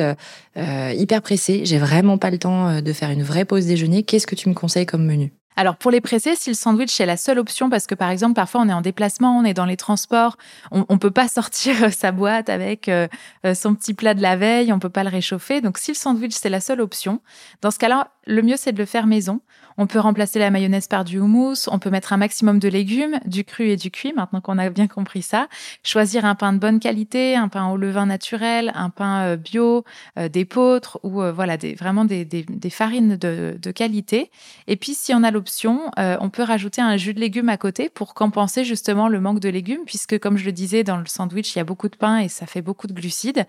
hyper 0.56 1.22
pressée, 1.22 1.62
j'ai 1.64 1.78
vraiment 1.78 2.18
pas 2.18 2.32
le 2.32 2.40
temps 2.40 2.82
de 2.82 2.94
faire 2.94 3.12
une 3.12 3.22
vraie 3.22 3.46
pause 3.46 3.68
déjeuner, 3.68 4.02
qu'est-ce 4.02 4.26
que 4.26 4.34
tu 4.34 4.50
me 4.50 4.56
conseilles 4.56 4.88
comme 4.88 5.06
menu? 5.06 5.32
Alors 5.56 5.76
pour 5.76 5.92
les 5.92 6.02
pressés, 6.02 6.36
si 6.36 6.50
le 6.50 6.56
sandwich 6.56 7.00
est 7.02 7.06
la 7.06 7.18
seule 7.18 7.38
option, 7.38 7.70
parce 7.70 7.86
que 7.86 7.96
par 7.96 8.10
exemple 8.10 8.36
parfois 8.36 8.62
on 8.62 8.70
est 8.70 8.74
en 8.74 8.82
déplacement, 8.82 9.38
on 9.38 9.44
est 9.44 9.54
dans 9.54 9.66
les 9.66 9.78
transports, 9.78 10.38
on, 10.72 10.86
ne 10.90 10.98
peut 10.98 11.12
pas 11.12 11.28
sortir 11.28 11.94
sa 11.94 12.12
boîte 12.12 12.50
avec 12.50 12.88
euh, 12.88 13.08
euh, 13.46 13.54
son 13.54 13.76
petit 13.76 13.94
plat 13.94 14.14
de 14.14 14.22
la 14.22 14.36
veille, 14.36 14.72
on 14.72 14.80
peut 14.80 14.90
pas 14.90 15.04
le 15.04 15.10
réchauffer. 15.10 15.62
Donc 15.62 15.78
si 15.78 15.92
le 15.92 15.96
sandwich 15.96 16.34
c'est 16.34 16.50
la 16.50 16.62
seule 16.62 16.82
option, 16.82 17.20
dans 17.62 17.72
ce 17.72 17.80
cas-là, 17.80 18.12
le 18.28 18.42
mieux 18.42 18.58
c'est 18.58 18.72
de 18.72 18.78
le 18.78 18.86
faire 18.86 19.08
maison. 19.08 19.42
On 19.78 19.88
peut 19.88 20.00
remplacer 20.00 20.38
la 20.38 20.52
mayonnaise 20.52 20.88
par 20.88 21.04
du 21.04 21.20
houmous, 21.20 21.68
on 21.68 21.80
peut 21.80 21.90
mettre 21.90 22.14
un 22.14 22.18
maximum 22.18 22.60
de 22.60 22.68
légumes, 22.68 23.20
du 23.26 23.44
cru 23.44 23.70
et 23.70 23.78
du 23.78 23.90
cuit, 23.90 24.14
maintenant 24.14 24.42
qu'on 24.42 24.58
a 24.58 24.70
bien 24.70 24.88
compris 24.88 25.22
ça. 25.22 25.48
Choisir 25.84 26.26
un 26.26 26.36
pain 26.36 26.54
de 26.54 26.60
bonne 26.60 26.80
qualité, 26.80 27.36
un 27.36 27.48
pain 27.48 27.70
au 27.70 27.78
levain 27.78 28.06
naturel, 28.06 28.72
un 28.76 28.90
pain 28.90 29.22
euh, 29.22 29.36
bio, 29.38 29.84
des 30.32 30.46
pôtres 30.46 31.00
ou 31.04 31.22
voilà 31.34 31.58
vraiment 31.78 32.06
des, 32.06 32.46
farines 32.70 33.16
de, 33.16 33.72
qualité. 33.72 34.30
Et 34.68 34.76
puis 34.76 34.94
si 34.94 35.14
on 35.14 35.24
a 35.24 35.32
option, 35.36 35.92
euh, 36.00 36.18
on 36.20 36.30
peut 36.30 36.44
rajouter 36.44 36.82
un 36.82 36.98
jus 36.98 37.14
de 37.14 37.20
légumes 37.20 37.50
à 37.50 37.58
côté 37.58 37.90
pour 37.90 38.14
compenser 38.14 38.64
justement 38.64 39.08
le 39.08 39.20
manque 39.20 39.40
de 39.40 39.50
légumes, 39.50 39.84
puisque 39.86 40.20
comme 40.20 40.38
je 40.38 40.46
le 40.46 40.52
disais, 40.52 40.84
dans 40.84 40.98
le 40.98 41.06
sandwich, 41.06 41.56
il 41.56 41.60
y 41.60 41.62
a 41.62 41.64
beaucoup 41.64 41.90
de 41.90 41.96
pain 41.96 42.20
et 42.20 42.30
ça 42.30 42.46
fait 42.46 42.62
beaucoup 42.62 42.88
de 42.88 42.94
glucides. 42.94 43.46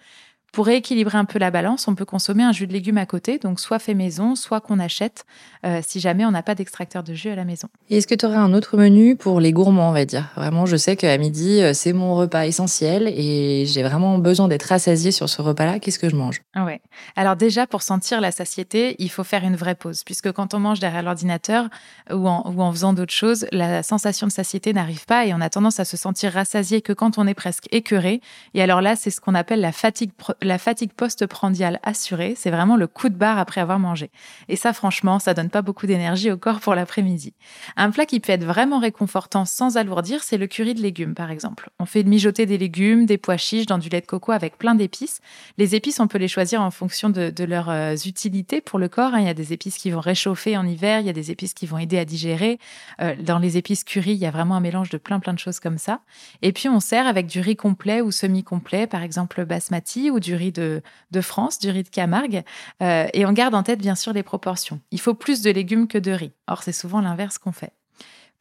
Pour 0.52 0.66
rééquilibrer 0.66 1.16
un 1.16 1.24
peu 1.24 1.38
la 1.38 1.50
balance, 1.50 1.88
on 1.88 1.94
peut 1.94 2.04
consommer 2.04 2.42
un 2.42 2.52
jus 2.52 2.66
de 2.66 2.74
légumes 2.74 2.98
à 2.98 3.06
côté, 3.06 3.38
donc 3.38 3.58
soit 3.58 3.78
fait 3.78 3.94
maison, 3.94 4.36
soit 4.36 4.60
qu'on 4.60 4.78
achète 4.78 5.24
euh, 5.64 5.80
si 5.82 5.98
jamais 5.98 6.26
on 6.26 6.30
n'a 6.30 6.42
pas 6.42 6.54
d'extracteur 6.54 7.02
de 7.02 7.14
jus 7.14 7.30
à 7.30 7.34
la 7.34 7.46
maison. 7.46 7.68
Et 7.88 7.96
est-ce 7.96 8.06
que 8.06 8.14
tu 8.14 8.26
aurais 8.26 8.36
un 8.36 8.52
autre 8.52 8.76
menu 8.76 9.16
pour 9.16 9.40
les 9.40 9.52
gourmands, 9.52 9.88
on 9.88 9.92
va 9.92 10.04
dire? 10.04 10.28
Vraiment, 10.36 10.66
je 10.66 10.76
sais 10.76 10.94
qu'à 10.94 11.16
midi, 11.16 11.62
euh, 11.62 11.72
c'est 11.72 11.94
mon 11.94 12.16
repas 12.16 12.44
essentiel 12.44 13.08
et 13.08 13.64
j'ai 13.64 13.82
vraiment 13.82 14.18
besoin 14.18 14.46
d'être 14.46 14.64
rassasiée 14.64 15.10
sur 15.10 15.26
ce 15.30 15.40
repas-là. 15.40 15.78
Qu'est-ce 15.78 15.98
que 15.98 16.10
je 16.10 16.16
mange? 16.16 16.42
Ouais. 16.54 16.82
Alors 17.16 17.36
déjà, 17.36 17.66
pour 17.66 17.80
sentir 17.80 18.20
la 18.20 18.30
satiété, 18.30 18.94
il 18.98 19.10
faut 19.10 19.24
faire 19.24 19.44
une 19.44 19.56
vraie 19.56 19.74
pause, 19.74 20.04
puisque 20.04 20.32
quand 20.32 20.52
on 20.52 20.58
mange 20.58 20.80
derrière 20.80 21.02
l'ordinateur 21.02 21.70
ou 22.10 22.28
en, 22.28 22.52
ou 22.54 22.60
en 22.60 22.70
faisant 22.72 22.92
d'autres 22.92 23.14
choses, 23.14 23.46
la 23.52 23.82
sensation 23.82 24.26
de 24.26 24.32
satiété 24.32 24.74
n'arrive 24.74 25.06
pas 25.06 25.24
et 25.24 25.32
on 25.32 25.40
a 25.40 25.48
tendance 25.48 25.80
à 25.80 25.86
se 25.86 25.96
sentir 25.96 26.32
rassasié 26.34 26.82
que 26.82 26.92
quand 26.92 27.16
on 27.16 27.26
est 27.26 27.32
presque 27.32 27.68
écœuré. 27.70 28.20
Et 28.52 28.60
alors 28.60 28.82
là, 28.82 28.96
c'est 28.96 29.10
ce 29.10 29.22
qu'on 29.22 29.34
appelle 29.34 29.62
la 29.62 29.72
fatigue 29.72 30.10
la 30.42 30.58
fatigue 30.58 30.92
post-prandiale 30.92 31.80
assurée, 31.82 32.34
c'est 32.36 32.50
vraiment 32.50 32.76
le 32.76 32.86
coup 32.86 33.08
de 33.08 33.14
barre 33.14 33.38
après 33.38 33.60
avoir 33.60 33.78
mangé. 33.78 34.10
Et 34.48 34.56
ça, 34.56 34.72
franchement, 34.72 35.18
ça 35.18 35.34
donne 35.34 35.50
pas 35.50 35.62
beaucoup 35.62 35.86
d'énergie 35.86 36.30
au 36.30 36.36
corps 36.36 36.60
pour 36.60 36.74
l'après-midi. 36.74 37.34
Un 37.76 37.90
plat 37.90 38.06
qui 38.06 38.20
peut 38.20 38.32
être 38.32 38.44
vraiment 38.44 38.78
réconfortant 38.78 39.44
sans 39.44 39.76
alourdir, 39.76 40.22
c'est 40.22 40.38
le 40.38 40.46
curry 40.46 40.74
de 40.74 40.82
légumes, 40.82 41.14
par 41.14 41.30
exemple. 41.30 41.70
On 41.78 41.86
fait 41.86 42.02
mijoter 42.02 42.46
des 42.46 42.58
légumes, 42.58 43.06
des 43.06 43.18
pois 43.18 43.36
chiches 43.36 43.66
dans 43.66 43.78
du 43.78 43.88
lait 43.88 44.00
de 44.00 44.06
coco 44.06 44.32
avec 44.32 44.58
plein 44.58 44.74
d'épices. 44.74 45.20
Les 45.58 45.74
épices, 45.74 46.00
on 46.00 46.08
peut 46.08 46.18
les 46.18 46.28
choisir 46.28 46.60
en 46.60 46.70
fonction 46.70 47.10
de, 47.10 47.32
leurs 47.44 47.70
euh, 47.70 47.94
utilités 48.06 48.60
pour 48.60 48.78
le 48.78 48.88
corps. 48.88 49.14
Hein. 49.14 49.20
Il 49.20 49.26
y 49.26 49.30
a 49.30 49.34
des 49.34 49.52
épices 49.52 49.78
qui 49.78 49.90
vont 49.90 50.00
réchauffer 50.00 50.56
en 50.56 50.66
hiver, 50.66 51.00
il 51.00 51.06
y 51.06 51.10
a 51.10 51.14
des 51.14 51.30
épices 51.30 51.54
qui 51.54 51.66
vont 51.66 51.78
aider 51.78 51.98
à 51.98 52.04
digérer. 52.04 52.58
Euh, 53.00 53.14
dans 53.20 53.38
les 53.38 53.56
épices 53.56 53.84
curry, 53.84 54.12
il 54.12 54.18
y 54.18 54.26
a 54.26 54.30
vraiment 54.30 54.56
un 54.56 54.60
mélange 54.60 54.90
de 54.90 54.98
plein 54.98 55.20
plein 55.20 55.32
de 55.32 55.38
choses 55.38 55.60
comme 55.60 55.78
ça. 55.78 56.00
Et 56.42 56.52
puis 56.52 56.68
on 56.68 56.80
sert 56.80 57.06
avec 57.06 57.26
du 57.26 57.40
riz 57.40 57.56
complet 57.56 58.00
ou 58.00 58.10
semi-complet, 58.10 58.86
par 58.86 59.02
exemple 59.02 59.44
basmati 59.44 60.10
ou 60.10 60.20
du 60.20 60.31
riz 60.34 60.52
de, 60.52 60.82
France, 61.20 61.58
du 61.58 61.70
riz 61.70 61.82
de 61.82 61.88
Camargue. 61.88 62.42
Euh, 62.82 63.06
et 63.12 63.26
on 63.26 63.32
garde 63.32 63.54
en 63.54 63.62
tête, 63.62 63.80
bien 63.80 63.94
sûr, 63.94 64.12
les 64.12 64.22
proportions. 64.22 64.80
Il 64.90 65.00
faut 65.00 65.14
plus 65.14 65.42
de 65.42 65.50
légumes 65.50 65.88
que 65.88 65.98
de 65.98 66.12
riz. 66.12 66.32
Or, 66.46 66.62
c'est 66.62 66.72
souvent 66.72 67.00
l'inverse 67.00 67.38
qu'on 67.38 67.52
fait. 67.52 67.72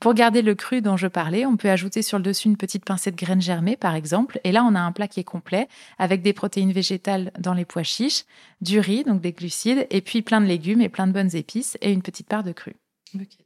Pour 0.02 0.16
garder 0.16 0.42
le 0.42 0.56
cru 0.56 0.82
dont 0.82 0.98
je 0.98 1.06
parlais, 1.06 1.46
on 1.46 1.58
peut 1.58 1.70
ajouter 1.70 2.02
sur 2.02 2.18
le 2.18 2.24
dessus 2.24 2.48
une 2.48 2.58
petite 2.58 2.84
pincée 2.84 3.12
de 3.12 3.16
graines 3.16 3.42
germées, 3.42 3.78
par 3.78 3.94
exemple. 3.94 4.40
Et 4.44 4.52
là, 4.52 4.64
on 4.64 4.74
a 4.74 4.80
un 4.80 4.92
plat 4.92 5.08
qui 5.08 5.20
est 5.20 5.24
complet, 5.24 5.68
avec 6.00 6.24
des 6.24 6.34
protéines 6.34 6.72
végétales 6.72 7.32
dans 7.38 7.54
les 7.54 7.66
pois 7.66 7.84
chiches, 7.84 8.24
du 8.62 8.80
riz, 8.80 9.04
donc 9.04 9.22
des 9.22 9.32
glucides, 9.32 9.86
et 9.92 10.02
puis 10.02 10.24
plein 10.24 10.42
de 10.42 10.48
légumes 10.48 10.82
et 10.82 10.90
plein 10.90 11.06
de 11.06 11.12
bonnes 11.12 11.36
épices, 11.36 11.78
et 11.82 11.92
une 11.92 12.02
petite 12.02 12.28
part 12.28 12.44
de 12.44 12.52
cru. 12.52 12.74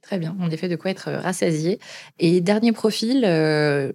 très 0.02 0.18
bien. 0.18 0.34
On 0.40 0.50
est 0.50 0.56
fait 0.56 0.70
de 0.70 0.78
quoi 0.78 0.92
être 0.92 1.12
rassasié. 1.12 1.78
Et 2.20 2.40
dernier 2.40 2.72
profil, 2.72 3.26
euh, 3.26 3.92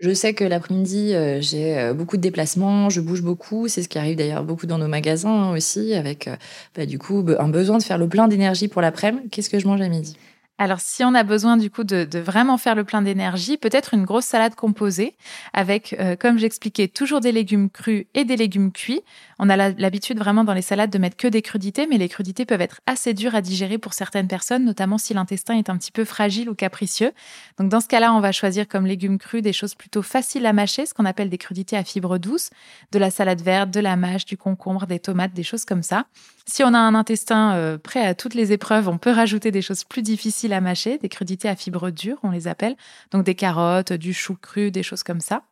je 0.00 0.12
sais 0.12 0.34
que 0.34 0.44
l'après-midi, 0.44 1.14
euh, 1.14 1.40
j'ai 1.40 1.78
euh, 1.78 1.94
beaucoup 1.94 2.16
de 2.18 2.22
déplacements, 2.22 2.90
je 2.90 3.00
bouge 3.00 3.22
beaucoup. 3.22 3.66
C'est 3.68 3.82
ce 3.82 3.88
qui 3.88 3.98
arrive 3.98 4.16
d'ailleurs 4.16 4.44
beaucoup 4.44 4.66
dans 4.66 4.78
nos 4.78 4.88
magasins 4.88 5.52
aussi, 5.52 5.94
avec 5.94 6.28
euh, 6.28 6.36
bah, 6.74 6.84
du 6.86 6.98
coup 6.98 7.24
un 7.38 7.48
besoin 7.48 7.78
de 7.78 7.82
faire 7.82 7.98
le 7.98 8.08
plein 8.08 8.28
d'énergie 8.28 8.68
pour 8.68 8.82
l'après-midi. 8.82 9.28
Qu'est-ce 9.30 9.48
que 9.50 9.58
je 9.58 9.66
mange 9.66 9.80
à 9.80 9.88
midi? 9.88 10.16
Alors, 10.58 10.80
si 10.80 11.04
on 11.04 11.14
a 11.14 11.22
besoin 11.22 11.58
du 11.58 11.70
coup 11.70 11.84
de, 11.84 12.08
vraiment 12.18 12.56
faire 12.56 12.74
le 12.74 12.84
plein 12.84 13.02
d'énergie, 13.02 13.58
peut-être 13.58 13.92
une 13.92 14.04
grosse 14.04 14.24
salade 14.24 14.54
composée 14.54 15.14
avec, 15.52 15.94
comme 16.18 16.38
j'expliquais, 16.38 16.88
toujours 16.88 17.20
des 17.20 17.32
légumes 17.32 17.68
crus 17.68 18.06
et 18.14 18.24
des 18.24 18.36
légumes 18.36 18.72
cuits. 18.72 19.02
On 19.38 19.50
a 19.50 19.56
l'habitude 19.56 20.18
vraiment 20.18 20.44
dans 20.44 20.54
les 20.54 20.62
salades 20.62 20.90
de 20.90 20.98
mettre 20.98 21.16
que 21.16 21.28
des 21.28 21.42
crudités, 21.42 21.86
mais 21.86 21.98
les 21.98 22.08
crudités 22.08 22.46
peuvent 22.46 22.62
être 22.62 22.80
assez 22.86 23.12
dures 23.12 23.34
à 23.34 23.42
digérer 23.42 23.76
pour 23.76 23.92
certaines 23.92 24.28
personnes, 24.28 24.64
notamment 24.64 24.96
si 24.96 25.12
l'intestin 25.12 25.58
est 25.58 25.68
un 25.68 25.76
petit 25.76 25.92
peu 25.92 26.04
fragile 26.04 26.48
ou 26.48 26.54
capricieux. 26.54 27.12
Donc 27.58 27.68
dans 27.68 27.80
ce 27.80 27.88
cas-là, 27.88 28.14
on 28.14 28.20
va 28.20 28.32
choisir 28.32 28.66
comme 28.66 28.86
légumes 28.86 29.18
crus 29.18 29.42
des 29.42 29.52
choses 29.52 29.74
plutôt 29.74 30.02
faciles 30.02 30.46
à 30.46 30.54
mâcher, 30.54 30.86
ce 30.86 30.94
qu'on 30.94 31.04
appelle 31.04 31.28
des 31.28 31.38
crudités 31.38 31.76
à 31.76 31.84
fibres 31.84 32.18
douces, 32.18 32.50
de 32.92 32.98
la 32.98 33.10
salade 33.10 33.42
verte, 33.42 33.70
de 33.70 33.80
la 33.80 33.96
mâche, 33.96 34.24
du 34.24 34.38
concombre, 34.38 34.86
des 34.86 35.00
tomates, 35.00 35.34
des 35.34 35.42
choses 35.42 35.66
comme 35.66 35.82
ça. 35.82 36.06
Si 36.48 36.62
on 36.62 36.74
a 36.74 36.78
un 36.78 36.94
intestin 36.94 37.56
euh, 37.56 37.76
prêt 37.76 38.06
à 38.06 38.14
toutes 38.14 38.34
les 38.34 38.52
épreuves, 38.52 38.88
on 38.88 38.98
peut 38.98 39.10
rajouter 39.10 39.50
des 39.50 39.62
choses 39.62 39.82
plus 39.82 40.02
difficiles 40.02 40.52
à 40.52 40.60
mâcher, 40.60 40.96
des 40.96 41.08
crudités 41.08 41.48
à 41.48 41.56
fibres 41.56 41.90
dures, 41.90 42.18
on 42.22 42.30
les 42.30 42.46
appelle, 42.46 42.76
donc 43.10 43.24
des 43.24 43.34
carottes, 43.34 43.92
du 43.92 44.14
chou 44.14 44.36
cru, 44.40 44.70
des 44.70 44.84
choses 44.84 45.02
comme 45.02 45.20
ça. 45.20 45.42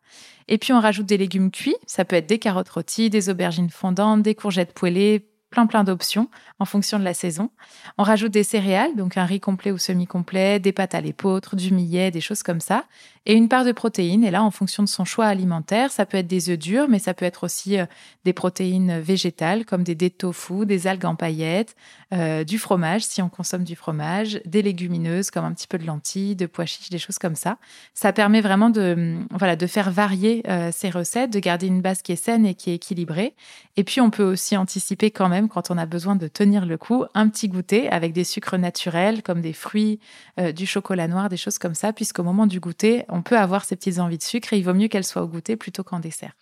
Et 0.47 0.57
puis 0.57 0.71
on 0.71 0.79
rajoute 0.79 1.05
des 1.05 1.17
légumes 1.17 1.51
cuits, 1.51 1.75
ça 1.85 2.05
peut 2.05 2.15
être 2.15 2.27
des 2.27 2.39
carottes 2.39 2.69
rôties, 2.69 3.09
des 3.09 3.29
aubergines 3.29 3.69
fondantes, 3.69 4.21
des 4.21 4.35
courgettes 4.35 4.73
poêlées, 4.73 5.25
plein 5.55 5.67
plein 5.67 5.85
d'options 5.85 6.27
en 6.59 6.65
fonction 6.65 6.99
de 6.99 7.05
la 7.05 7.13
saison. 7.13 7.49
On 7.97 8.03
rajoute 8.03 8.31
des 8.31 8.43
céréales, 8.43 8.95
donc 8.95 9.15
un 9.15 9.23
riz 9.23 9.39
complet 9.39 9.71
ou 9.71 9.77
semi-complet, 9.77 10.59
des 10.59 10.73
pâtes 10.73 10.95
à 10.95 11.01
l'épeautre, 11.01 11.55
du 11.55 11.73
millet, 11.73 12.11
des 12.11 12.19
choses 12.19 12.43
comme 12.43 12.59
ça, 12.59 12.83
et 13.25 13.33
une 13.33 13.47
part 13.47 13.63
de 13.63 13.71
protéines. 13.71 14.23
Et 14.23 14.31
là, 14.31 14.43
en 14.43 14.51
fonction 14.51 14.83
de 14.83 14.89
son 14.89 15.05
choix 15.05 15.25
alimentaire, 15.25 15.91
ça 15.91 16.05
peut 16.05 16.17
être 16.17 16.27
des 16.27 16.49
œufs 16.49 16.59
durs, 16.59 16.87
mais 16.89 16.99
ça 16.99 17.13
peut 17.13 17.25
être 17.25 17.45
aussi 17.45 17.79
euh, 17.79 17.85
des 18.25 18.33
protéines 18.33 18.99
végétales 18.99 19.65
comme 19.65 19.83
des, 19.83 19.95
des 19.95 20.09
tofu, 20.09 20.65
des 20.65 20.87
algues 20.87 21.05
en 21.05 21.15
paillettes, 21.15 21.75
euh, 22.13 22.43
du 22.43 22.59
fromage 22.59 23.03
si 23.03 23.21
on 23.21 23.29
consomme 23.29 23.63
du 23.63 23.75
fromage, 23.75 24.41
des 24.45 24.61
légumineuses 24.61 25.31
comme 25.31 25.45
un 25.45 25.53
petit 25.53 25.67
peu 25.67 25.77
de 25.77 25.85
lentilles, 25.85 26.35
de 26.35 26.45
pois 26.45 26.65
chiches, 26.65 26.89
des 26.89 26.99
choses 26.99 27.17
comme 27.17 27.35
ça. 27.35 27.57
Ça 27.93 28.13
permet 28.13 28.41
vraiment 28.41 28.69
de, 28.69 29.17
voilà, 29.31 29.55
de 29.55 29.67
faire 29.67 29.89
varier 29.89 30.43
euh, 30.47 30.69
ces 30.73 30.89
recettes, 30.89 31.31
de 31.31 31.39
garder 31.39 31.67
une 31.67 31.81
base 31.81 32.01
qui 32.01 32.11
est 32.11 32.17
saine 32.17 32.45
et 32.45 32.55
qui 32.55 32.71
est 32.71 32.75
équilibrée. 32.75 33.33
Et 33.77 33.83
puis, 33.83 34.01
on 34.01 34.09
peut 34.09 34.23
aussi 34.23 34.57
anticiper 34.57 35.11
quand 35.11 35.29
même 35.29 35.44
quand 35.47 35.71
on 35.71 35.77
a 35.77 35.85
besoin 35.85 36.15
de 36.15 36.27
tenir 36.27 36.65
le 36.65 36.77
coup, 36.77 37.05
un 37.13 37.29
petit 37.29 37.47
goûter 37.47 37.89
avec 37.89 38.13
des 38.13 38.23
sucres 38.23 38.57
naturels 38.57 39.23
comme 39.23 39.41
des 39.41 39.53
fruits, 39.53 39.99
euh, 40.39 40.51
du 40.51 40.65
chocolat 40.65 41.07
noir, 41.07 41.29
des 41.29 41.37
choses 41.37 41.57
comme 41.57 41.75
ça, 41.75 41.93
puisqu'au 41.93 42.23
moment 42.23 42.47
du 42.47 42.59
goûter, 42.59 43.05
on 43.09 43.21
peut 43.21 43.37
avoir 43.37 43.65
ces 43.65 43.75
petites 43.75 43.99
envies 43.99 44.17
de 44.17 44.23
sucre 44.23 44.53
et 44.53 44.57
il 44.57 44.63
vaut 44.63 44.73
mieux 44.73 44.87
qu'elles 44.87 45.03
soient 45.03 45.23
au 45.23 45.27
goûter 45.27 45.55
plutôt 45.55 45.83
qu'en 45.83 45.99
dessert. 45.99 46.33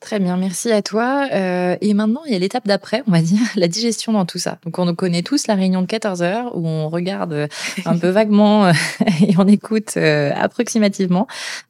Très 0.00 0.20
bien, 0.20 0.36
merci 0.36 0.70
à 0.70 0.82
toi. 0.82 1.26
Euh, 1.32 1.76
et 1.80 1.94
maintenant, 1.94 2.20
il 2.26 2.32
y 2.32 2.36
a 2.36 2.38
l'étape 2.38 2.66
d'après, 2.66 3.02
on 3.08 3.10
va 3.10 3.20
dire, 3.20 3.40
la 3.56 3.66
digestion 3.66 4.12
dans 4.12 4.24
tout 4.24 4.38
ça. 4.38 4.58
Donc, 4.64 4.78
on 4.78 4.94
connaît 4.94 5.22
tous 5.22 5.46
la 5.46 5.54
réunion 5.54 5.82
de 5.82 5.86
14 5.86 6.22
heures 6.22 6.56
où 6.56 6.66
on 6.66 6.88
regarde 6.88 7.32
euh, 7.32 7.48
un 7.86 7.96
peu 7.98 8.08
vaguement 8.10 8.66
euh, 8.66 8.72
et 9.26 9.34
on 9.38 9.48
écoute 9.48 9.96
approximativement 9.96 11.26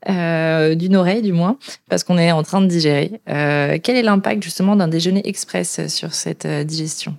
d'une 0.07 0.97
oreille, 0.97 1.23
du 1.23 1.33
moins, 1.33 1.57
parce 1.89 2.05
qu'on 2.05 2.19
est 2.19 2.33
en 2.33 2.43
train 2.43 2.61
de 2.61 2.67
digérer. 2.67 3.21
quel 3.27 3.97
est 3.97 4.03
l'impact 4.03 4.43
justement 4.43 4.77
d'un 4.77 4.89
déjeuner 4.89 5.27
express 5.27 5.87
sur 5.89 6.15
cette 6.15 6.47
digestion? 6.47 7.17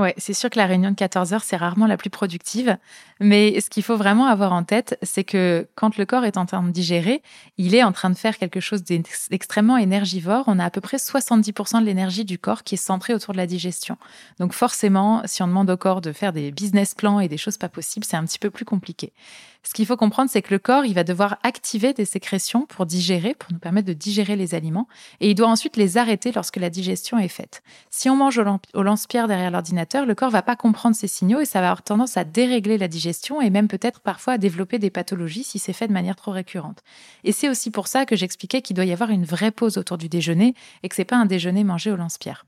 Ouais, 0.00 0.14
c'est 0.16 0.32
sûr 0.32 0.48
que 0.48 0.58
la 0.58 0.64
réunion 0.64 0.90
de 0.90 0.94
14 0.94 1.34
heures, 1.34 1.42
c'est 1.42 1.58
rarement 1.58 1.86
la 1.86 1.98
plus 1.98 2.08
productive. 2.08 2.78
Mais 3.20 3.60
ce 3.60 3.68
qu'il 3.68 3.82
faut 3.82 3.98
vraiment 3.98 4.28
avoir 4.28 4.54
en 4.54 4.64
tête, 4.64 4.98
c'est 5.02 5.24
que 5.24 5.68
quand 5.74 5.98
le 5.98 6.06
corps 6.06 6.24
est 6.24 6.38
en 6.38 6.46
train 6.46 6.62
de 6.62 6.70
digérer, 6.70 7.22
il 7.58 7.74
est 7.74 7.82
en 7.82 7.92
train 7.92 8.08
de 8.08 8.16
faire 8.16 8.38
quelque 8.38 8.60
chose 8.60 8.82
d'extrêmement 8.82 9.76
énergivore. 9.76 10.44
On 10.46 10.58
a 10.58 10.64
à 10.64 10.70
peu 10.70 10.80
près 10.80 10.96
70% 10.96 11.80
de 11.80 11.84
l'énergie 11.84 12.24
du 12.24 12.38
corps 12.38 12.62
qui 12.62 12.76
est 12.76 12.78
centrée 12.78 13.12
autour 13.12 13.34
de 13.34 13.38
la 13.38 13.46
digestion. 13.46 13.98
Donc 14.38 14.54
forcément, 14.54 15.20
si 15.26 15.42
on 15.42 15.48
demande 15.48 15.68
au 15.68 15.76
corps 15.76 16.00
de 16.00 16.12
faire 16.12 16.32
des 16.32 16.50
business 16.50 16.94
plans 16.94 17.20
et 17.20 17.28
des 17.28 17.36
choses 17.36 17.58
pas 17.58 17.68
possibles, 17.68 18.06
c'est 18.06 18.16
un 18.16 18.24
petit 18.24 18.38
peu 18.38 18.48
plus 18.48 18.64
compliqué. 18.64 19.12
Ce 19.62 19.74
qu'il 19.74 19.84
faut 19.84 19.96
comprendre, 19.96 20.30
c'est 20.30 20.40
que 20.42 20.54
le 20.54 20.58
corps, 20.58 20.86
il 20.86 20.94
va 20.94 21.04
devoir 21.04 21.38
activer 21.42 21.92
des 21.92 22.06
sécrétions 22.06 22.66
pour 22.66 22.86
digérer, 22.86 23.34
pour 23.34 23.52
nous 23.52 23.58
permettre 23.58 23.88
de 23.88 23.92
digérer 23.92 24.34
les 24.34 24.54
aliments, 24.54 24.88
et 25.20 25.30
il 25.30 25.34
doit 25.34 25.48
ensuite 25.48 25.76
les 25.76 25.98
arrêter 25.98 26.32
lorsque 26.32 26.56
la 26.56 26.70
digestion 26.70 27.18
est 27.18 27.28
faite. 27.28 27.62
Si 27.90 28.08
on 28.08 28.16
mange 28.16 28.40
au 28.74 28.82
lance-pierre 28.82 29.28
derrière 29.28 29.50
l'ordinateur, 29.50 30.06
le 30.06 30.14
corps 30.14 30.30
va 30.30 30.42
pas 30.42 30.56
comprendre 30.56 30.96
ces 30.96 31.08
signaux 31.08 31.40
et 31.40 31.44
ça 31.44 31.60
va 31.60 31.66
avoir 31.68 31.82
tendance 31.82 32.16
à 32.16 32.24
dérégler 32.24 32.78
la 32.78 32.88
digestion 32.88 33.40
et 33.42 33.50
même 33.50 33.68
peut-être 33.68 34.00
parfois 34.00 34.34
à 34.34 34.38
développer 34.38 34.78
des 34.78 34.90
pathologies 34.90 35.44
si 35.44 35.58
c'est 35.58 35.72
fait 35.74 35.88
de 35.88 35.92
manière 35.92 36.16
trop 36.16 36.30
récurrente. 36.30 36.82
Et 37.24 37.32
c'est 37.32 37.48
aussi 37.48 37.70
pour 37.70 37.86
ça 37.86 38.06
que 38.06 38.16
j'expliquais 38.16 38.62
qu'il 38.62 38.76
doit 38.76 38.86
y 38.86 38.92
avoir 38.92 39.10
une 39.10 39.24
vraie 39.24 39.50
pause 39.50 39.76
autour 39.76 39.98
du 39.98 40.08
déjeuner 40.08 40.54
et 40.82 40.88
que 40.88 40.94
c'est 40.94 41.04
pas 41.04 41.16
un 41.16 41.26
déjeuner 41.26 41.64
mangé 41.64 41.90
au 41.90 41.96
lance-pierre. 41.96 42.44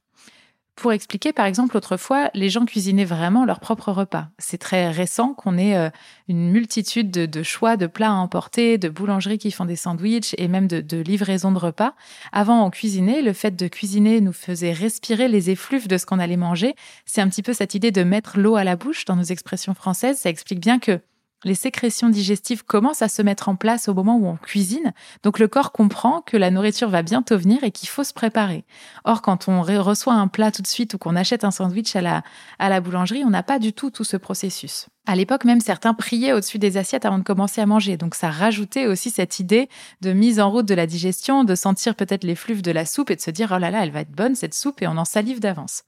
Pour 0.74 0.92
expliquer, 0.92 1.34
par 1.34 1.44
exemple, 1.44 1.76
autrefois, 1.76 2.30
les 2.32 2.48
gens 2.48 2.64
cuisinaient 2.64 3.04
vraiment 3.04 3.44
leur 3.44 3.60
propre 3.60 3.92
repas. 3.92 4.28
C'est 4.38 4.58
très 4.58 4.90
récent 4.90 5.34
qu'on 5.34 5.58
ait 5.58 5.76
euh, 5.76 5.90
une 6.28 6.50
multitude 6.50 7.10
de, 7.10 7.42
choix 7.42 7.76
de 7.76 7.86
plats 7.86 8.08
à 8.08 8.14
emporter, 8.14 8.78
de 8.78 8.88
boulangeries 8.88 9.38
qui 9.38 9.50
font 9.50 9.66
des 9.66 9.76
sandwichs 9.76 10.34
et 10.38 10.48
même 10.48 10.66
de, 10.66 10.80
de 10.80 10.96
livraisons 10.96 11.52
de 11.52 11.58
repas. 11.58 11.94
Avant, 12.32 12.64
on 12.64 12.70
cuisinait. 12.70 13.20
Le 13.20 13.34
fait 13.34 13.54
de 13.54 13.68
cuisiner 13.68 14.22
nous 14.22 14.32
faisait 14.32 14.72
respirer 14.72 15.28
les 15.28 15.50
effluves 15.50 15.88
de 15.88 15.98
ce 15.98 16.06
qu'on 16.06 16.18
allait 16.18 16.36
manger. 16.38 16.74
C'est 17.04 17.20
un 17.20 17.28
petit 17.28 17.42
peu 17.42 17.52
cette 17.52 17.74
idée 17.74 17.90
de 17.90 18.02
mettre 18.02 18.38
l'eau 18.38 18.56
à 18.56 18.64
la 18.64 18.76
bouche 18.76 19.04
dans 19.04 19.16
nos 19.16 19.22
expressions 19.22 19.74
françaises. 19.74 20.18
Ça 20.18 20.30
explique 20.30 20.60
bien 20.60 20.78
que 20.78 21.00
les 21.44 21.54
sécrétions 21.54 22.08
digestives 22.08 22.64
commencent 22.64 23.02
à 23.02 23.08
se 23.08 23.22
mettre 23.22 23.48
en 23.48 23.56
place 23.56 23.88
au 23.88 23.94
moment 23.94 24.16
où 24.16 24.26
on 24.26 24.36
cuisine. 24.36 24.92
Donc 25.22 25.38
le 25.38 25.48
corps 25.48 25.72
comprend 25.72 26.20
que 26.20 26.36
la 26.36 26.50
nourriture 26.50 26.88
va 26.88 27.02
bientôt 27.02 27.38
venir 27.38 27.64
et 27.64 27.70
qu'il 27.70 27.88
faut 27.88 28.04
se 28.04 28.12
préparer. 28.12 28.64
Or, 29.04 29.22
quand 29.22 29.48
on 29.48 29.62
reçoit 29.62 30.14
un 30.14 30.28
plat 30.28 30.50
tout 30.50 30.62
de 30.62 30.66
suite 30.66 30.94
ou 30.94 30.98
qu'on 30.98 31.16
achète 31.16 31.44
un 31.44 31.50
sandwich 31.50 31.96
à 31.96 32.02
la, 32.02 32.22
à 32.58 32.68
la 32.68 32.80
boulangerie, 32.80 33.24
on 33.24 33.30
n'a 33.30 33.42
pas 33.42 33.58
du 33.58 33.72
tout 33.72 33.90
tout 33.90 34.04
ce 34.04 34.16
processus. 34.16 34.88
À 35.04 35.16
l'époque, 35.16 35.44
même 35.44 35.60
certains 35.60 35.94
priaient 35.94 36.32
au-dessus 36.32 36.60
des 36.60 36.76
assiettes 36.76 37.04
avant 37.04 37.18
de 37.18 37.24
commencer 37.24 37.60
à 37.60 37.66
manger. 37.66 37.96
Donc 37.96 38.14
ça 38.14 38.30
rajoutait 38.30 38.86
aussi 38.86 39.10
cette 39.10 39.40
idée 39.40 39.68
de 40.00 40.12
mise 40.12 40.38
en 40.38 40.48
route 40.48 40.66
de 40.66 40.74
la 40.74 40.86
digestion, 40.86 41.42
de 41.42 41.56
sentir 41.56 41.96
peut-être 41.96 42.22
les 42.22 42.36
de 42.62 42.70
la 42.70 42.84
soupe 42.84 43.10
et 43.10 43.16
de 43.16 43.20
se 43.20 43.30
dire 43.30 43.52
oh 43.54 43.58
là 43.58 43.70
là, 43.70 43.82
elle 43.82 43.92
va 43.92 44.00
être 44.00 44.10
bonne 44.10 44.34
cette 44.34 44.54
soupe 44.54 44.82
et 44.82 44.88
on 44.88 44.96
en 44.96 45.04
salive 45.04 45.40
d'avance. 45.40 45.84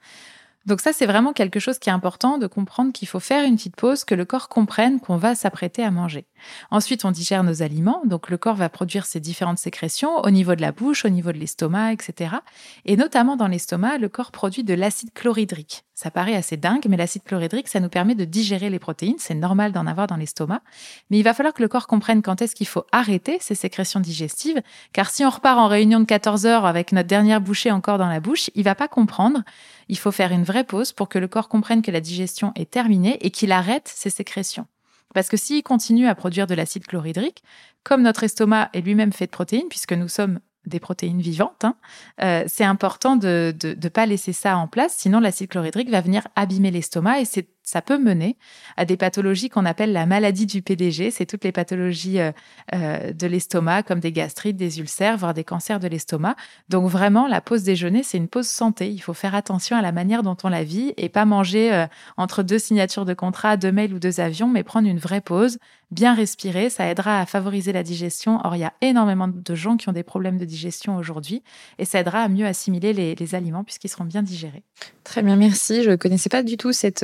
Donc 0.66 0.80
ça, 0.80 0.92
c'est 0.92 1.06
vraiment 1.06 1.32
quelque 1.32 1.60
chose 1.60 1.78
qui 1.78 1.90
est 1.90 1.92
important 1.92 2.38
de 2.38 2.46
comprendre 2.46 2.92
qu'il 2.92 3.08
faut 3.08 3.20
faire 3.20 3.44
une 3.44 3.56
petite 3.56 3.76
pause, 3.76 4.04
que 4.04 4.14
le 4.14 4.24
corps 4.24 4.48
comprenne 4.48 4.98
qu'on 5.00 5.16
va 5.16 5.34
s'apprêter 5.34 5.84
à 5.84 5.90
manger. 5.90 6.26
Ensuite, 6.70 7.04
on 7.04 7.10
digère 7.10 7.44
nos 7.44 7.62
aliments, 7.62 8.02
donc 8.04 8.30
le 8.30 8.36
corps 8.36 8.56
va 8.56 8.68
produire 8.68 9.06
ses 9.06 9.20
différentes 9.20 9.58
sécrétions 9.58 10.18
au 10.18 10.30
niveau 10.30 10.54
de 10.54 10.60
la 10.60 10.72
bouche, 10.72 11.04
au 11.04 11.08
niveau 11.08 11.32
de 11.32 11.38
l'estomac, 11.38 11.92
etc. 11.92 12.36
Et 12.84 12.96
notamment 12.96 13.36
dans 13.36 13.48
l'estomac, 13.48 13.98
le 13.98 14.08
corps 14.08 14.30
produit 14.30 14.64
de 14.64 14.74
l'acide 14.74 15.12
chlorhydrique. 15.12 15.84
Ça 15.94 16.10
paraît 16.10 16.34
assez 16.34 16.56
dingue, 16.56 16.86
mais 16.88 16.96
l'acide 16.96 17.22
chlorhydrique, 17.22 17.68
ça 17.68 17.78
nous 17.78 17.88
permet 17.88 18.16
de 18.16 18.24
digérer 18.24 18.68
les 18.68 18.80
protéines. 18.80 19.14
C'est 19.18 19.34
normal 19.34 19.70
d'en 19.70 19.86
avoir 19.86 20.08
dans 20.08 20.16
l'estomac. 20.16 20.60
Mais 21.08 21.18
il 21.18 21.22
va 21.22 21.34
falloir 21.34 21.54
que 21.54 21.62
le 21.62 21.68
corps 21.68 21.86
comprenne 21.86 22.20
quand 22.20 22.42
est-ce 22.42 22.56
qu'il 22.56 22.66
faut 22.66 22.84
arrêter 22.90 23.38
ces 23.40 23.54
sécrétions 23.54 24.00
digestives, 24.00 24.60
car 24.92 25.08
si 25.10 25.24
on 25.24 25.30
repart 25.30 25.58
en 25.58 25.68
réunion 25.68 26.00
de 26.00 26.04
14 26.04 26.46
heures 26.46 26.66
avec 26.66 26.90
notre 26.90 27.08
dernière 27.08 27.40
bouchée 27.40 27.70
encore 27.70 27.98
dans 27.98 28.08
la 28.08 28.18
bouche, 28.18 28.50
il 28.56 28.64
va 28.64 28.74
pas 28.74 28.88
comprendre. 28.88 29.42
Il 29.88 29.98
faut 29.98 30.12
faire 30.12 30.32
une 30.32 30.44
vraie 30.44 30.64
pause 30.64 30.92
pour 30.92 31.08
que 31.08 31.18
le 31.18 31.28
corps 31.28 31.48
comprenne 31.48 31.82
que 31.82 31.92
la 31.92 32.00
digestion 32.00 32.52
est 32.56 32.70
terminée 32.70 33.18
et 33.24 33.30
qu'il 33.30 33.52
arrête 33.52 33.86
ces 33.86 34.10
sécrétions. 34.10 34.66
Parce 35.14 35.28
que 35.28 35.36
s'il 35.36 35.62
continue 35.62 36.06
à 36.06 36.14
produire 36.14 36.46
de 36.46 36.54
l'acide 36.54 36.86
chlorhydrique, 36.86 37.42
comme 37.82 38.02
notre 38.02 38.24
estomac 38.24 38.68
est 38.74 38.82
lui-même 38.82 39.12
fait 39.12 39.26
de 39.26 39.30
protéines, 39.30 39.68
puisque 39.70 39.92
nous 39.92 40.08
sommes 40.08 40.40
des 40.66 40.80
protéines 40.80 41.20
vivantes, 41.20 41.64
hein, 41.64 41.76
euh, 42.22 42.44
c'est 42.46 42.64
important 42.64 43.16
de 43.16 43.54
ne 43.62 43.88
pas 43.88 44.06
laisser 44.06 44.32
ça 44.32 44.56
en 44.56 44.66
place, 44.66 44.94
sinon 44.96 45.20
l'acide 45.20 45.48
chlorhydrique 45.48 45.90
va 45.90 46.00
venir 46.00 46.26
abîmer 46.36 46.70
l'estomac 46.70 47.20
et 47.20 47.24
c'est 47.24 47.48
ça 47.64 47.80
peut 47.80 47.98
mener 47.98 48.36
à 48.76 48.84
des 48.84 48.96
pathologies 48.96 49.48
qu'on 49.48 49.64
appelle 49.64 49.92
la 49.92 50.04
maladie 50.04 50.44
du 50.46 50.60
PDG. 50.60 51.10
C'est 51.10 51.24
toutes 51.24 51.44
les 51.44 51.52
pathologies 51.52 52.20
euh, 52.20 52.30
euh, 52.74 53.12
de 53.12 53.26
l'estomac, 53.26 53.82
comme 53.82 54.00
des 54.00 54.12
gastrites, 54.12 54.56
des 54.56 54.80
ulcères, 54.80 55.16
voire 55.16 55.32
des 55.32 55.44
cancers 55.44 55.80
de 55.80 55.88
l'estomac. 55.88 56.36
Donc 56.68 56.88
vraiment, 56.88 57.26
la 57.26 57.40
pause 57.40 57.62
déjeuner, 57.62 58.02
c'est 58.02 58.18
une 58.18 58.28
pause 58.28 58.46
santé. 58.46 58.90
Il 58.90 59.00
faut 59.00 59.14
faire 59.14 59.34
attention 59.34 59.76
à 59.76 59.82
la 59.82 59.92
manière 59.92 60.22
dont 60.22 60.36
on 60.44 60.50
la 60.50 60.62
vit 60.62 60.92
et 60.98 61.08
pas 61.08 61.24
manger 61.24 61.72
euh, 61.72 61.86
entre 62.18 62.42
deux 62.42 62.58
signatures 62.58 63.06
de 63.06 63.14
contrat, 63.14 63.56
deux 63.56 63.72
mails 63.72 63.94
ou 63.94 63.98
deux 63.98 64.20
avions, 64.20 64.48
mais 64.48 64.62
prendre 64.62 64.86
une 64.86 64.98
vraie 64.98 65.22
pause, 65.22 65.58
bien 65.90 66.14
respirer. 66.14 66.68
Ça 66.68 66.86
aidera 66.86 67.20
à 67.20 67.26
favoriser 67.26 67.72
la 67.72 67.82
digestion. 67.82 68.40
Or, 68.44 68.56
il 68.56 68.60
y 68.60 68.64
a 68.64 68.74
énormément 68.82 69.28
de 69.28 69.54
gens 69.54 69.78
qui 69.78 69.88
ont 69.88 69.92
des 69.92 70.02
problèmes 70.02 70.36
de 70.36 70.44
digestion 70.44 70.96
aujourd'hui 70.96 71.42
et 71.78 71.86
ça 71.86 72.00
aidera 72.00 72.20
à 72.20 72.28
mieux 72.28 72.46
assimiler 72.46 72.92
les, 72.92 73.14
les 73.14 73.34
aliments 73.34 73.64
puisqu'ils 73.64 73.88
seront 73.88 74.04
bien 74.04 74.22
digérés. 74.22 74.64
Très 75.02 75.22
bien, 75.22 75.36
merci. 75.36 75.82
Je 75.82 75.90
ne 75.90 75.96
connaissais 75.96 76.28
pas 76.28 76.42
du 76.42 76.58
tout 76.58 76.72
cette 76.72 77.02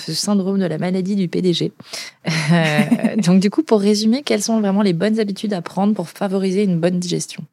ce 0.00 0.12
syndrome 0.12 0.58
de 0.58 0.66
la 0.66 0.78
maladie 0.78 1.14
du 1.14 1.28
PDG. 1.28 1.72
Euh, 2.52 3.16
donc 3.16 3.40
du 3.40 3.50
coup, 3.50 3.62
pour 3.62 3.80
résumer, 3.80 4.22
quelles 4.22 4.42
sont 4.42 4.60
vraiment 4.60 4.82
les 4.82 4.92
bonnes 4.92 5.20
habitudes 5.20 5.52
à 5.52 5.62
prendre 5.62 5.94
pour 5.94 6.08
favoriser 6.08 6.64
une 6.64 6.80
bonne 6.80 6.98
digestion? 6.98 7.44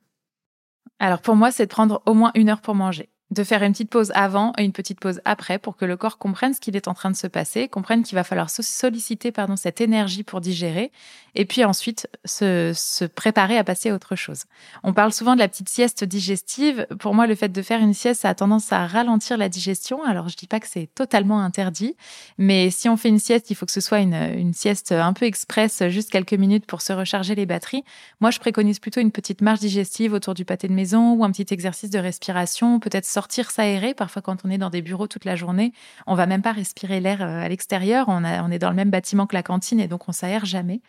Alors 0.99 1.21
pour 1.21 1.35
moi, 1.35 1.51
c'est 1.51 1.65
de 1.65 1.69
prendre 1.69 2.01
au 2.05 2.13
moins 2.13 2.31
une 2.33 2.49
heure 2.49 2.61
pour 2.61 2.73
manger 2.73 3.09
de 3.31 3.43
faire 3.43 3.61
une 3.61 3.73
petite 3.73 3.89
pause 3.89 4.11
avant 4.15 4.53
et 4.57 4.63
une 4.63 4.71
petite 4.71 4.99
pause 4.99 5.19
après 5.25 5.59
pour 5.59 5.75
que 5.75 5.83
le 5.83 5.97
corps 5.97 6.17
comprenne 6.17 6.53
ce 6.53 6.61
qu'il 6.61 6.75
est 6.77 6.87
en 6.87 6.93
train 6.93 7.11
de 7.11 7.15
se 7.15 7.27
passer, 7.27 7.67
comprenne 7.67 8.03
qu'il 8.03 8.15
va 8.15 8.23
falloir 8.23 8.49
solliciter 8.49 9.31
pardon 9.31 9.57
cette 9.57 9.81
énergie 9.81 10.23
pour 10.23 10.39
digérer 10.39 10.91
et 11.35 11.45
puis 11.45 11.63
ensuite 11.65 12.07
se, 12.25 13.05
préparer 13.05 13.57
à 13.57 13.63
passer 13.63 13.89
à 13.89 13.95
autre 13.95 14.15
chose. 14.15 14.45
On 14.83 14.93
parle 14.93 15.13
souvent 15.13 15.35
de 15.35 15.39
la 15.39 15.47
petite 15.47 15.69
sieste 15.69 16.03
digestive. 16.03 16.87
Pour 16.99 17.13
moi, 17.13 17.27
le 17.27 17.35
fait 17.35 17.49
de 17.49 17.61
faire 17.61 17.79
une 17.79 17.93
sieste, 17.93 18.21
ça 18.21 18.29
a 18.29 18.33
tendance 18.33 18.71
à 18.71 18.87
ralentir 18.87 19.37
la 19.37 19.49
digestion. 19.49 20.03
Alors, 20.03 20.29
je 20.29 20.37
dis 20.37 20.47
pas 20.47 20.59
que 20.59 20.67
c'est 20.67 20.89
totalement 20.95 21.41
interdit, 21.41 21.95
mais 22.37 22.71
si 22.71 22.89
on 22.89 22.97
fait 22.97 23.09
une 23.09 23.19
sieste, 23.19 23.51
il 23.51 23.55
faut 23.55 23.65
que 23.65 23.71
ce 23.71 23.81
soit 23.81 23.99
une, 23.99 24.15
une 24.15 24.53
sieste 24.53 24.93
un 24.93 25.13
peu 25.13 25.25
express, 25.25 25.83
juste 25.89 26.09
quelques 26.09 26.33
minutes 26.33 26.65
pour 26.65 26.81
se 26.81 26.93
recharger 26.93 27.35
les 27.35 27.45
batteries. 27.45 27.83
Moi, 28.19 28.31
je 28.31 28.39
préconise 28.39 28.79
plutôt 28.79 29.01
une 29.01 29.11
petite 29.11 29.41
marche 29.41 29.59
digestive 29.59 30.13
autour 30.13 30.33
du 30.33 30.45
pâté 30.45 30.67
de 30.67 30.73
maison 30.73 31.13
ou 31.13 31.23
un 31.23 31.31
petit 31.31 31.53
exercice 31.53 31.89
de 31.89 31.99
respiration, 31.99 32.79
peut-être 32.79 33.05
sortir 33.17 33.49
s'aérer. 33.49 33.95
Parfois, 33.95 34.21
quand 34.21 34.45
on 34.45 34.51
est 34.51 34.59
dans 34.59 34.69
des 34.69 34.83
bureaux 34.83 35.07
toute 35.07 35.25
la 35.25 35.35
journée, 35.35 35.73
on 36.05 36.13
va 36.13 36.27
même 36.27 36.43
pas 36.43 36.51
respirer 36.51 36.99
l'air 36.99 37.23
euh, 37.23 37.41
à 37.41 37.49
l'extérieur. 37.49 38.05
On, 38.09 38.23
est 38.23 38.59
dans 38.59 38.69
le 38.69 38.75
même 38.75 38.91
bâtiment 38.91 39.25
que 39.25 39.33
la 39.33 39.41
cantine 39.41 39.79
et 39.79 39.87
donc 39.87 40.07
on 40.07 40.11
s'aère 40.11 40.45
jamais. 40.45 40.81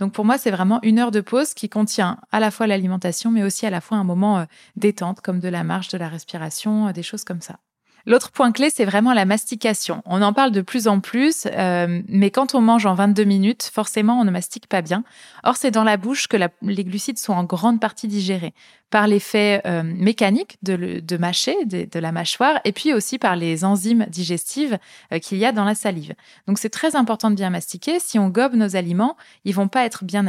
Donc 0.00 0.12
pour 0.12 0.24
moi, 0.24 0.38
c'est 0.38 0.50
vraiment 0.50 0.80
une 0.82 0.98
heure 0.98 1.12
de 1.12 1.20
pause 1.20 1.54
qui 1.54 1.68
contient 1.68 2.18
à 2.32 2.40
la 2.40 2.50
fois 2.50 2.66
l'alimentation, 2.66 3.30
mais 3.30 3.44
aussi 3.44 3.64
à 3.64 3.70
la 3.70 3.80
fois 3.80 3.96
un 3.96 4.02
moment 4.02 4.38
euh, 4.38 4.44
détente, 4.74 5.20
comme 5.20 5.38
de 5.38 5.48
la 5.48 5.62
marche, 5.62 5.86
de 5.86 5.98
la 5.98 6.08
respiration, 6.08 6.88
euh, 6.88 6.92
des 6.92 7.04
choses 7.04 7.22
comme 7.22 7.42
ça. 7.42 7.60
L'autre 8.08 8.30
point 8.30 8.52
clé, 8.52 8.70
c'est 8.74 8.86
vraiment 8.86 9.12
la 9.12 9.26
mastication. 9.26 10.02
On 10.06 10.22
en 10.22 10.32
parle 10.32 10.50
de 10.50 10.62
plus 10.62 10.88
en 10.88 10.98
plus, 10.98 11.46
euh, 11.52 12.00
mais 12.08 12.30
quand 12.30 12.54
on 12.54 12.62
mange 12.62 12.86
en 12.86 12.94
22 12.94 13.24
minutes, 13.24 13.70
forcément, 13.70 14.18
on 14.18 14.24
ne 14.24 14.30
mastique 14.30 14.66
pas 14.66 14.80
bien. 14.80 15.04
Or, 15.44 15.58
c'est 15.58 15.70
dans 15.70 15.84
la 15.84 15.98
bouche 15.98 16.26
que 16.26 16.38
les 16.62 16.84
glucides 16.84 17.18
sont 17.18 17.34
en 17.34 17.44
grande 17.44 17.80
partie 17.80 18.08
digérés 18.08 18.54
par 18.90 19.06
l'effet 19.06 19.60
euh, 19.66 19.82
mécanique 19.82 20.56
de, 20.62 21.16
mâcher, 21.18 21.54
de, 21.66 21.98
la 21.98 22.12
mâchoire, 22.12 22.60
et 22.64 22.72
puis 22.72 22.94
aussi 22.94 23.18
par 23.18 23.36
les 23.36 23.64
enzymes 23.64 24.06
digestives 24.08 24.78
euh, 25.12 25.18
qu'il 25.18 25.38
y 25.38 25.44
a 25.44 25.52
dans 25.52 25.64
la 25.64 25.74
salive. 25.74 26.14
Donc, 26.46 26.58
c'est 26.58 26.70
très 26.70 26.96
important 26.96 27.30
de 27.30 27.36
bien 27.36 27.50
mastiquer. 27.50 28.00
Si 28.00 28.18
on 28.18 28.28
gobe 28.28 28.54
nos 28.54 28.76
aliments, 28.76 29.16
ils 29.44 29.54
vont 29.54 29.68
pas 29.68 29.84
être 29.84 30.04
bien, 30.04 30.24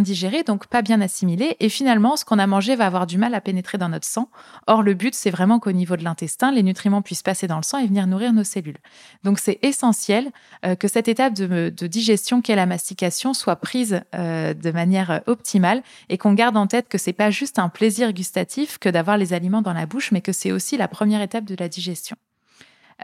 digérés, 0.00 0.42
donc 0.42 0.66
pas 0.66 0.82
bien 0.82 1.00
assimilés, 1.00 1.56
et 1.60 1.68
finalement, 1.68 2.16
ce 2.16 2.24
qu'on 2.24 2.38
a 2.38 2.46
mangé 2.46 2.74
va 2.74 2.86
avoir 2.86 3.06
du 3.06 3.18
mal 3.18 3.34
à 3.34 3.40
pénétrer 3.40 3.78
dans 3.78 3.88
notre 3.88 4.06
sang. 4.06 4.28
Or, 4.66 4.82
le 4.82 4.94
but, 4.94 5.14
c'est 5.14 5.30
vraiment 5.30 5.60
qu'au 5.60 5.72
niveau 5.72 5.96
de 5.96 6.04
l'intestin, 6.04 6.50
les 6.50 6.62
nutriments 6.62 7.02
puissent 7.12 7.22
passer 7.22 7.46
dans 7.46 7.58
le 7.58 7.62
sang 7.62 7.76
et 7.76 7.86
venir 7.86 8.06
nourrir 8.06 8.32
nos 8.32 8.42
cellules. 8.42 8.78
Donc 9.22 9.38
c'est 9.38 9.58
essentiel 9.60 10.30
euh, 10.64 10.76
que 10.76 10.88
cette 10.88 11.08
étape 11.08 11.34
de, 11.34 11.68
digestion 11.86 12.40
qu'est 12.40 12.56
la 12.56 12.64
mastication 12.64 13.34
soit 13.34 13.56
prise 13.56 14.00
euh, 14.14 14.54
de 14.54 14.70
manière 14.70 15.20
optimale 15.26 15.82
et 16.08 16.16
qu'on 16.16 16.32
garde 16.32 16.56
en 16.56 16.66
tête 16.66 16.88
que 16.88 16.96
c'est 16.96 17.12
pas 17.12 17.30
juste 17.30 17.58
un 17.58 17.68
plaisir 17.68 18.14
gustatif 18.14 18.78
que 18.78 18.88
d'avoir 18.88 19.18
les 19.18 19.34
aliments 19.34 19.60
dans 19.60 19.74
la 19.74 19.84
bouche, 19.84 20.10
mais 20.10 20.22
que 20.22 20.32
c'est 20.32 20.52
aussi 20.52 20.78
la 20.78 20.88
première 20.88 21.20
étape 21.20 21.44
de 21.44 21.56
la 21.58 21.68
digestion. 21.68 22.16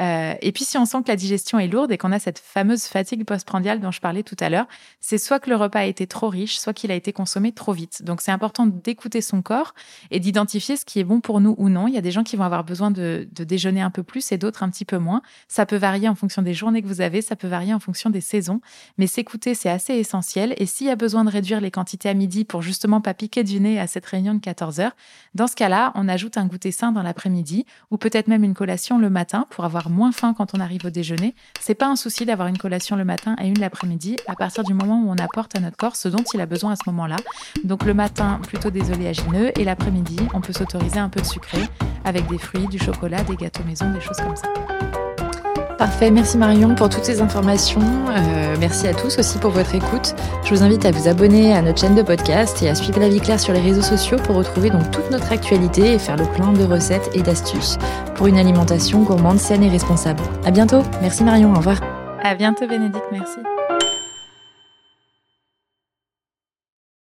Euh, 0.00 0.34
et 0.40 0.52
puis, 0.52 0.64
si 0.64 0.78
on 0.78 0.84
sent 0.84 0.98
que 1.02 1.08
la 1.08 1.16
digestion 1.16 1.58
est 1.58 1.68
lourde 1.68 1.90
et 1.92 1.98
qu'on 1.98 2.12
a 2.12 2.18
cette 2.18 2.38
fameuse 2.38 2.84
fatigue 2.84 3.24
postprandiale 3.24 3.80
dont 3.80 3.90
je 3.90 4.00
parlais 4.00 4.22
tout 4.22 4.36
à 4.40 4.48
l'heure, 4.48 4.66
c'est 5.00 5.18
soit 5.18 5.40
que 5.40 5.50
le 5.50 5.56
repas 5.56 5.80
a 5.80 5.84
été 5.84 6.06
trop 6.06 6.28
riche, 6.28 6.58
soit 6.58 6.72
qu'il 6.72 6.90
a 6.90 6.94
été 6.94 7.12
consommé 7.12 7.52
trop 7.52 7.72
vite. 7.72 8.02
Donc, 8.02 8.20
c'est 8.20 8.30
important 8.30 8.66
d'écouter 8.66 9.20
son 9.20 9.42
corps 9.42 9.74
et 10.10 10.20
d'identifier 10.20 10.76
ce 10.76 10.84
qui 10.84 11.00
est 11.00 11.04
bon 11.04 11.20
pour 11.20 11.40
nous 11.40 11.54
ou 11.58 11.68
non. 11.68 11.88
Il 11.88 11.94
y 11.94 11.98
a 11.98 12.02
des 12.02 12.10
gens 12.10 12.22
qui 12.22 12.36
vont 12.36 12.44
avoir 12.44 12.64
besoin 12.64 12.90
de, 12.90 13.28
de 13.32 13.44
déjeuner 13.44 13.80
un 13.80 13.90
peu 13.90 14.02
plus 14.02 14.30
et 14.32 14.38
d'autres 14.38 14.62
un 14.62 14.70
petit 14.70 14.84
peu 14.84 14.98
moins. 14.98 15.22
Ça 15.48 15.66
peut 15.66 15.76
varier 15.76 16.08
en 16.08 16.14
fonction 16.14 16.42
des 16.42 16.54
journées 16.54 16.82
que 16.82 16.86
vous 16.86 17.00
avez, 17.00 17.22
ça 17.22 17.36
peut 17.36 17.48
varier 17.48 17.74
en 17.74 17.80
fonction 17.80 18.10
des 18.10 18.20
saisons. 18.20 18.60
Mais 18.98 19.06
s'écouter, 19.06 19.54
c'est 19.54 19.70
assez 19.70 19.94
essentiel. 19.94 20.54
Et 20.58 20.66
s'il 20.66 20.86
y 20.86 20.90
a 20.90 20.96
besoin 20.96 21.24
de 21.24 21.30
réduire 21.30 21.60
les 21.60 21.70
quantités 21.70 22.08
à 22.08 22.14
midi 22.14 22.44
pour 22.44 22.62
justement 22.62 23.00
pas 23.00 23.14
piquer 23.14 23.44
du 23.44 23.60
nez 23.60 23.80
à 23.80 23.86
cette 23.86 24.06
réunion 24.06 24.34
de 24.34 24.40
14 24.40 24.80
heures, 24.80 24.96
dans 25.34 25.46
ce 25.46 25.56
cas-là, 25.56 25.92
on 25.94 26.08
ajoute 26.08 26.36
un 26.36 26.46
goûter 26.46 26.70
sain 26.70 26.92
dans 26.92 27.02
l'après-midi 27.02 27.66
ou 27.90 27.96
peut-être 27.96 28.28
même 28.28 28.44
une 28.44 28.54
collation 28.54 28.98
le 28.98 29.10
matin 29.10 29.46
pour 29.50 29.64
moins 29.88 30.12
faim 30.12 30.34
quand 30.36 30.54
on 30.54 30.60
arrive 30.60 30.84
au 30.86 30.90
déjeuner. 30.90 31.34
C'est 31.60 31.74
pas 31.74 31.86
un 31.86 31.96
souci 31.96 32.24
d'avoir 32.24 32.48
une 32.48 32.58
collation 32.58 32.96
le 32.96 33.04
matin 33.04 33.36
et 33.42 33.48
une 33.48 33.58
l'après-midi 33.58 34.16
à 34.26 34.34
partir 34.34 34.64
du 34.64 34.74
moment 34.74 35.02
où 35.02 35.10
on 35.10 35.16
apporte 35.16 35.56
à 35.56 35.60
notre 35.60 35.76
corps 35.76 35.96
ce 35.96 36.08
dont 36.08 36.24
il 36.34 36.40
a 36.40 36.46
besoin 36.46 36.72
à 36.72 36.76
ce 36.76 36.82
moment-là. 36.86 37.16
Donc 37.64 37.84
le 37.84 37.94
matin, 37.94 38.40
plutôt 38.46 38.70
des 38.70 38.90
oléagineux 38.90 39.58
et 39.58 39.64
l'après-midi, 39.64 40.18
on 40.34 40.40
peut 40.40 40.52
s'autoriser 40.52 40.98
un 40.98 41.08
peu 41.08 41.20
de 41.20 41.26
sucré 41.26 41.60
avec 42.04 42.26
des 42.28 42.38
fruits, 42.38 42.66
du 42.68 42.78
chocolat, 42.78 43.22
des 43.24 43.36
gâteaux 43.36 43.64
maison, 43.64 43.90
des 43.90 44.00
choses 44.00 44.18
comme 44.18 44.36
ça. 44.36 44.48
Parfait, 45.78 46.10
merci 46.10 46.36
Marion 46.36 46.74
pour 46.74 46.88
toutes 46.88 47.04
ces 47.04 47.20
informations. 47.20 47.80
Euh, 47.80 48.56
merci 48.58 48.88
à 48.88 48.94
tous 48.94 49.16
aussi 49.16 49.38
pour 49.38 49.52
votre 49.52 49.76
écoute. 49.76 50.16
Je 50.44 50.52
vous 50.52 50.64
invite 50.64 50.84
à 50.84 50.90
vous 50.90 51.06
abonner 51.06 51.54
à 51.54 51.62
notre 51.62 51.80
chaîne 51.80 51.94
de 51.94 52.02
podcast 52.02 52.60
et 52.64 52.68
à 52.68 52.74
suivre 52.74 52.98
la 52.98 53.08
vie 53.08 53.20
claire 53.20 53.38
sur 53.38 53.52
les 53.54 53.60
réseaux 53.60 53.82
sociaux 53.82 54.18
pour 54.24 54.34
retrouver 54.34 54.70
donc 54.70 54.90
toute 54.90 55.08
notre 55.12 55.30
actualité 55.30 55.94
et 55.94 55.98
faire 56.00 56.16
le 56.16 56.24
plein 56.24 56.52
de 56.52 56.64
recettes 56.64 57.10
et 57.14 57.22
d'astuces 57.22 57.78
pour 58.16 58.26
une 58.26 58.38
alimentation 58.38 59.04
gourmande, 59.04 59.38
saine 59.38 59.62
et 59.62 59.70
responsable. 59.70 60.22
À 60.44 60.50
bientôt. 60.50 60.82
Merci 61.00 61.22
Marion. 61.22 61.52
Au 61.52 61.58
revoir. 61.58 61.78
À 62.24 62.34
bientôt 62.34 62.66
Bénédicte. 62.66 63.06
Merci. 63.12 63.38